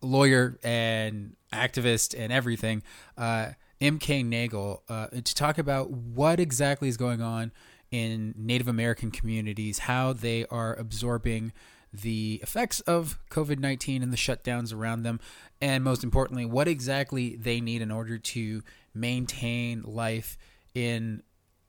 lawyer 0.03 0.59
and 0.63 1.35
activist 1.51 2.15
and 2.19 2.31
everything, 2.31 2.83
uh, 3.17 3.53
MK 3.81 4.23
Nagle, 4.27 4.83
uh, 4.87 5.07
to 5.07 5.35
talk 5.35 5.57
about 5.57 5.91
what 5.91 6.39
exactly 6.39 6.89
is 6.89 6.99
going 6.99 7.23
on 7.23 7.53
in 7.91 8.35
Native 8.37 8.69
American 8.69 9.11
communities, 9.11 9.81
how 9.81 10.13
they 10.13 10.45
are 10.51 10.75
absorbing 10.75 11.53
the 11.93 12.41
effects 12.43 12.81
of 12.81 13.19
COVID 13.31 13.59
19 13.59 14.03
and 14.03 14.13
the 14.13 14.17
shutdowns 14.17 14.75
around 14.75 15.03
them, 15.03 15.21
and 15.61 15.85
most 15.85 16.03
importantly, 16.03 16.45
what 16.45 16.69
exactly 16.69 17.37
they 17.37 17.61
need 17.61 17.83
in 17.83 17.91
order 17.91 18.19
to 18.19 18.63
maintain 18.95 19.83
life 19.83 20.39
in 20.75 21.23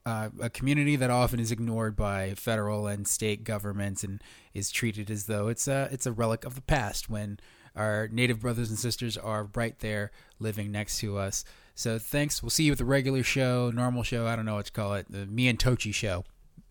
uh, 0.06 0.30
a 0.42 0.50
community 0.50 0.96
that 0.96 1.10
often 1.10 1.40
is 1.40 1.52
ignored 1.52 1.96
by 1.96 2.34
federal 2.36 2.88
and 2.88 3.08
state 3.08 3.44
governments 3.44 4.04
and 4.04 4.22
is 4.54 4.70
treated 4.70 5.10
as 5.10 5.26
though 5.26 5.48
it's 5.48 5.68
a 5.68 5.88
it's 5.92 6.06
a 6.06 6.12
relic 6.12 6.44
of 6.44 6.56
the 6.56 6.62
past 6.62 7.10
when 7.10 7.40
our 7.76 8.08
native 8.12 8.40
brothers 8.40 8.70
and 8.70 8.78
sisters 8.78 9.18
are 9.18 9.50
right 9.56 9.80
there 9.80 10.12
living 10.40 10.72
next 10.72 11.00
to 11.00 11.18
us. 11.18 11.44
So 11.76 11.98
thanks. 11.98 12.44
We'll 12.44 12.52
see 12.52 12.66
you 12.66 12.74
at 12.74 12.78
the 12.78 12.86
regular 12.86 13.24
show, 13.24 13.72
normal 13.72 14.04
show. 14.04 14.28
I 14.28 14.36
don't 14.36 14.46
know 14.46 14.56
what 14.56 14.68
to 14.68 14.72
call 14.72 14.94
it. 14.94 15.12
The 15.12 15.26
me 15.26 15.48
and 15.48 15.58
Tochi 15.58 15.94
show. 15.94 16.24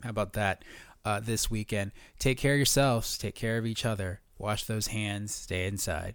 How 0.03 0.11
about 0.11 0.35
that? 0.35 0.65
Uh, 1.05 1.19
this 1.19 1.51
weekend. 1.51 1.91
Take 2.21 2.39
care 2.39 2.53
of 2.53 2.59
yourselves. 2.59 3.19
Take 3.19 3.35
care 3.35 3.59
of 3.59 3.67
each 3.67 3.85
other. 3.85 4.21
Wash 4.39 4.65
those 4.65 4.87
hands. 4.89 5.35
Stay 5.35 5.67
inside. 5.67 6.15